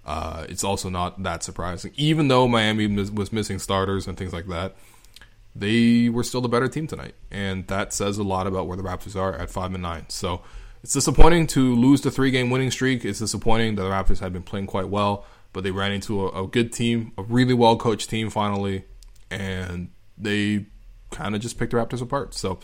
uh, 0.05 0.45
it's 0.47 0.63
also 0.63 0.89
not 0.89 1.23
that 1.23 1.41
surprising. 1.41 1.93
Even 1.95 2.27
though 2.27 2.47
Miami 2.47 2.85
was 2.85 3.33
missing 3.33 3.57
starters 3.57 4.05
and 4.05 4.19
things 4.19 4.33
like 4.33 4.45
that, 4.49 4.75
they 5.55 6.09
were 6.09 6.23
still 6.23 6.41
the 6.41 6.47
better 6.47 6.67
team 6.67 6.85
tonight, 6.85 7.15
and 7.31 7.65
that 7.69 7.91
says 7.91 8.19
a 8.19 8.23
lot 8.23 8.45
about 8.45 8.67
where 8.67 8.77
the 8.77 8.83
Raptors 8.83 9.15
are 9.15 9.33
at 9.33 9.49
five 9.49 9.73
and 9.73 9.81
nine. 9.81 10.05
So 10.09 10.41
it's 10.85 10.93
disappointing 10.93 11.47
to 11.47 11.73
lose 11.73 12.01
the 12.01 12.11
three 12.11 12.29
game 12.29 12.51
winning 12.51 12.69
streak. 12.69 13.03
It's 13.05 13.17
disappointing 13.17 13.73
that 13.73 13.81
the 13.81 13.89
Raptors 13.89 14.19
had 14.19 14.31
been 14.31 14.43
playing 14.43 14.67
quite 14.67 14.87
well, 14.87 15.25
but 15.51 15.63
they 15.63 15.71
ran 15.71 15.91
into 15.91 16.27
a, 16.27 16.43
a 16.43 16.47
good 16.47 16.71
team, 16.71 17.11
a 17.17 17.23
really 17.23 17.55
well 17.55 17.75
coached 17.75 18.07
team 18.07 18.29
finally, 18.29 18.85
and 19.31 19.89
they 20.15 20.67
kind 21.09 21.33
of 21.33 21.41
just 21.41 21.57
picked 21.57 21.71
the 21.71 21.77
Raptors 21.77 22.03
apart. 22.03 22.35
So 22.35 22.59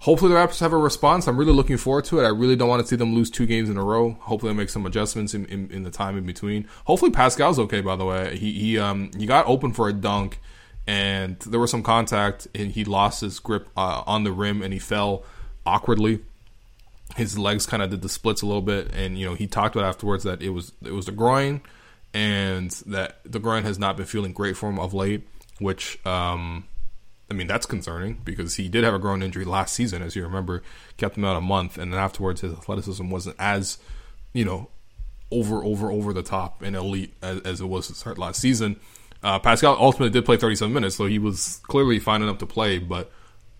hopefully 0.00 0.32
the 0.32 0.36
Raptors 0.36 0.58
have 0.58 0.72
a 0.72 0.76
response. 0.76 1.28
I'm 1.28 1.36
really 1.36 1.52
looking 1.52 1.76
forward 1.76 2.06
to 2.06 2.18
it. 2.18 2.24
I 2.24 2.30
really 2.30 2.56
don't 2.56 2.68
want 2.68 2.82
to 2.82 2.88
see 2.88 2.96
them 2.96 3.14
lose 3.14 3.30
two 3.30 3.46
games 3.46 3.70
in 3.70 3.76
a 3.76 3.84
row. 3.84 4.14
Hopefully, 4.22 4.52
they 4.52 4.56
make 4.56 4.70
some 4.70 4.84
adjustments 4.84 5.32
in, 5.32 5.46
in, 5.46 5.70
in, 5.70 5.84
the 5.84 5.92
time 5.92 6.18
in 6.18 6.26
between. 6.26 6.66
Hopefully, 6.86 7.12
Pascal's 7.12 7.60
okay. 7.60 7.82
By 7.82 7.94
the 7.94 8.04
way, 8.04 8.36
he 8.36 8.52
he 8.52 8.78
um 8.80 9.12
he 9.16 9.26
got 9.26 9.46
open 9.46 9.72
for 9.72 9.88
a 9.88 9.92
dunk, 9.92 10.40
and 10.88 11.38
there 11.38 11.60
was 11.60 11.70
some 11.70 11.84
contact, 11.84 12.48
and 12.52 12.72
he 12.72 12.84
lost 12.84 13.20
his 13.20 13.38
grip 13.38 13.68
uh, 13.76 14.02
on 14.08 14.24
the 14.24 14.32
rim, 14.32 14.60
and 14.60 14.72
he 14.72 14.80
fell 14.80 15.22
awkwardly 15.64 16.18
his 17.16 17.38
legs 17.38 17.66
kind 17.66 17.82
of 17.82 17.90
did 17.90 18.02
the 18.02 18.08
splits 18.08 18.42
a 18.42 18.46
little 18.46 18.62
bit, 18.62 18.90
and 18.94 19.18
you 19.18 19.26
know 19.26 19.34
he 19.34 19.46
talked 19.46 19.76
about 19.76 19.88
afterwards 19.88 20.24
that 20.24 20.42
it 20.42 20.50
was 20.50 20.72
it 20.84 20.92
was 20.92 21.06
the 21.06 21.12
groin, 21.12 21.60
and 22.14 22.70
that 22.86 23.20
the 23.24 23.38
groin 23.38 23.64
has 23.64 23.78
not 23.78 23.96
been 23.96 24.06
feeling 24.06 24.32
great 24.32 24.56
for 24.56 24.68
him 24.68 24.78
of 24.78 24.94
late. 24.94 25.26
Which, 25.58 26.04
um, 26.06 26.64
I 27.30 27.34
mean, 27.34 27.46
that's 27.46 27.66
concerning 27.66 28.22
because 28.24 28.54
he 28.54 28.70
did 28.70 28.82
have 28.82 28.94
a 28.94 28.98
groin 28.98 29.22
injury 29.22 29.44
last 29.44 29.74
season, 29.74 30.00
as 30.02 30.16
you 30.16 30.22
remember, 30.22 30.62
kept 30.96 31.18
him 31.18 31.24
out 31.24 31.36
a 31.36 31.42
month, 31.42 31.76
and 31.76 31.92
then 31.92 32.00
afterwards 32.00 32.40
his 32.40 32.52
athleticism 32.54 33.10
wasn't 33.10 33.36
as, 33.38 33.78
you 34.32 34.44
know, 34.46 34.70
over 35.30 35.62
over 35.62 35.90
over 35.90 36.12
the 36.12 36.22
top 36.22 36.62
and 36.62 36.74
elite 36.74 37.14
as, 37.22 37.40
as 37.42 37.60
it 37.60 37.66
was 37.66 37.88
to 37.88 37.94
start 37.94 38.18
last 38.18 38.40
season. 38.40 38.80
Uh, 39.22 39.38
Pascal 39.38 39.76
ultimately 39.78 40.10
did 40.10 40.24
play 40.24 40.38
37 40.38 40.72
minutes, 40.72 40.96
so 40.96 41.04
he 41.04 41.18
was 41.18 41.60
clearly 41.64 41.98
fine 41.98 42.22
enough 42.22 42.38
to 42.38 42.46
play, 42.46 42.78
but 42.78 43.12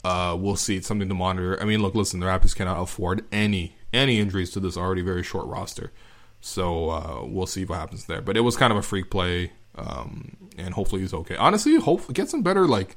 uh, 0.05 0.37
we'll 0.39 0.57
see. 0.57 0.77
It's 0.77 0.87
something 0.87 1.09
to 1.09 1.15
monitor. 1.15 1.61
I 1.61 1.65
mean, 1.65 1.83
look, 1.83 1.95
listen, 1.95 2.21
the 2.21 2.27
Raptors 2.27 2.55
cannot 2.55 2.81
afford 2.81 3.25
any 3.33 3.77
any 3.93 4.21
injuries 4.21 4.51
to 4.53 4.61
this 4.61 4.77
already 4.77 5.03
very 5.03 5.23
short 5.23 5.47
roster. 5.47 5.93
So 6.41 6.91
uh, 6.91 7.25
we'll 7.25 7.47
see 7.47 7.65
what 7.65 7.79
happens 7.79 8.07
there. 8.07 8.21
But 8.21 8.37
it 8.37 8.41
was 8.41 8.57
kind 8.57 8.73
of 8.73 8.79
a 8.79 8.83
freak 8.83 9.11
play, 9.11 9.53
um, 9.75 10.37
and 10.57 10.75
hopefully 10.75 11.03
he's 11.03 11.13
okay. 11.13 11.37
Honestly, 11.37 11.77
hopefully 11.77 12.15
get 12.15 12.29
some 12.29 12.43
better 12.43 12.67
like. 12.67 12.97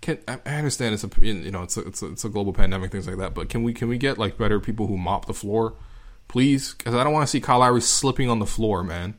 Can, 0.00 0.18
I 0.28 0.56
understand 0.56 0.92
it's 0.92 1.04
a 1.04 1.10
you 1.24 1.50
know 1.50 1.62
it's 1.62 1.78
a, 1.78 1.80
it's 1.80 2.02
a, 2.02 2.06
it's 2.08 2.24
a 2.26 2.28
global 2.28 2.52
pandemic 2.52 2.92
things 2.92 3.06
like 3.06 3.16
that, 3.18 3.32
but 3.32 3.48
can 3.48 3.62
we 3.62 3.72
can 3.72 3.88
we 3.88 3.96
get 3.96 4.18
like 4.18 4.36
better 4.36 4.60
people 4.60 4.86
who 4.86 4.98
mop 4.98 5.24
the 5.24 5.32
floor 5.32 5.74
please, 6.28 6.74
because 6.74 6.94
I 6.94 7.04
don't 7.04 7.12
want 7.12 7.24
to 7.24 7.30
see 7.30 7.40
Kyle 7.40 7.60
Lowry 7.60 7.80
slipping 7.80 8.28
on 8.28 8.38
the 8.38 8.46
floor, 8.46 8.82
man. 8.82 9.14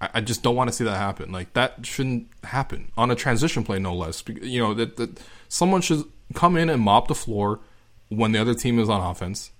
I, 0.00 0.10
I 0.14 0.20
just 0.20 0.42
don't 0.42 0.56
want 0.56 0.68
to 0.70 0.72
see 0.72 0.84
that 0.84 0.96
happen. 0.96 1.32
Like 1.32 1.52
that 1.54 1.84
shouldn't 1.84 2.28
happen 2.44 2.92
on 2.96 3.10
a 3.10 3.14
transition 3.14 3.64
play, 3.64 3.78
no 3.78 3.94
less. 3.94 4.22
You 4.40 4.60
know 4.60 4.74
that, 4.74 4.96
that 4.96 5.20
someone 5.48 5.80
should 5.80 6.04
come 6.34 6.56
in 6.56 6.68
and 6.68 6.82
mop 6.82 7.08
the 7.08 7.14
floor 7.14 7.60
when 8.08 8.32
the 8.32 8.40
other 8.40 8.54
team 8.54 8.78
is 8.78 8.88
on 8.88 9.00
offense, 9.00 9.50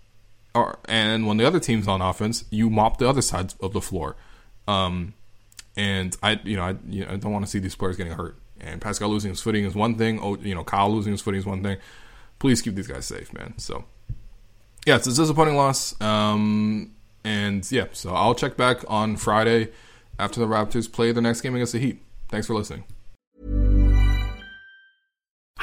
or 0.55 0.79
and 0.89 1.27
when 1.27 1.37
the 1.37 1.47
other 1.47 1.61
team's 1.61 1.89
on 1.89 2.03
offense, 2.03 2.45
you 2.51 2.71
mop 2.71 2.99
the 2.99 3.09
other 3.09 3.23
side 3.23 3.55
of 3.61 3.73
the 3.73 3.81
floor. 3.81 4.17
Um, 4.67 5.15
and 5.77 6.17
I, 6.23 6.41
you 6.45 6.57
know, 6.57 6.63
I, 6.63 6.77
you 6.89 7.05
know, 7.05 7.13
I 7.13 7.17
don't 7.17 7.33
want 7.33 7.45
to 7.45 7.51
see 7.51 7.59
these 7.59 7.75
players 7.75 7.97
getting 7.97 8.13
hurt. 8.13 8.37
And 8.61 8.81
Pascal 8.81 9.09
losing 9.09 9.31
his 9.31 9.41
footing 9.41 9.65
is 9.65 9.75
one 9.75 9.95
thing. 9.97 10.21
Oh, 10.23 10.37
you 10.37 10.55
know, 10.55 10.65
Kyle 10.65 10.93
losing 10.93 11.13
his 11.13 11.21
footing 11.21 11.39
is 11.39 11.47
one 11.47 11.63
thing. 11.63 11.79
Please 12.39 12.61
keep 12.61 12.75
these 12.75 12.87
guys 12.87 13.07
safe, 13.07 13.33
man. 13.33 13.55
So, 13.57 13.85
yeah, 14.87 14.97
it's 14.97 15.07
a 15.07 15.15
disappointing 15.15 15.57
loss. 15.57 15.99
Um, 16.01 16.93
and 17.25 17.71
yeah, 17.71 17.87
so 17.93 18.15
I'll 18.15 18.35
check 18.35 18.57
back 18.57 18.79
on 18.89 19.17
Friday 19.17 19.69
after 20.19 20.41
the 20.41 20.47
Raptors 20.47 20.91
play 20.91 21.13
the 21.13 21.21
next 21.21 21.41
game 21.41 21.55
against 21.55 21.73
the 21.73 21.79
Heat. 21.79 22.03
Thanks 22.29 22.47
for 22.47 22.55
listening. 22.55 22.85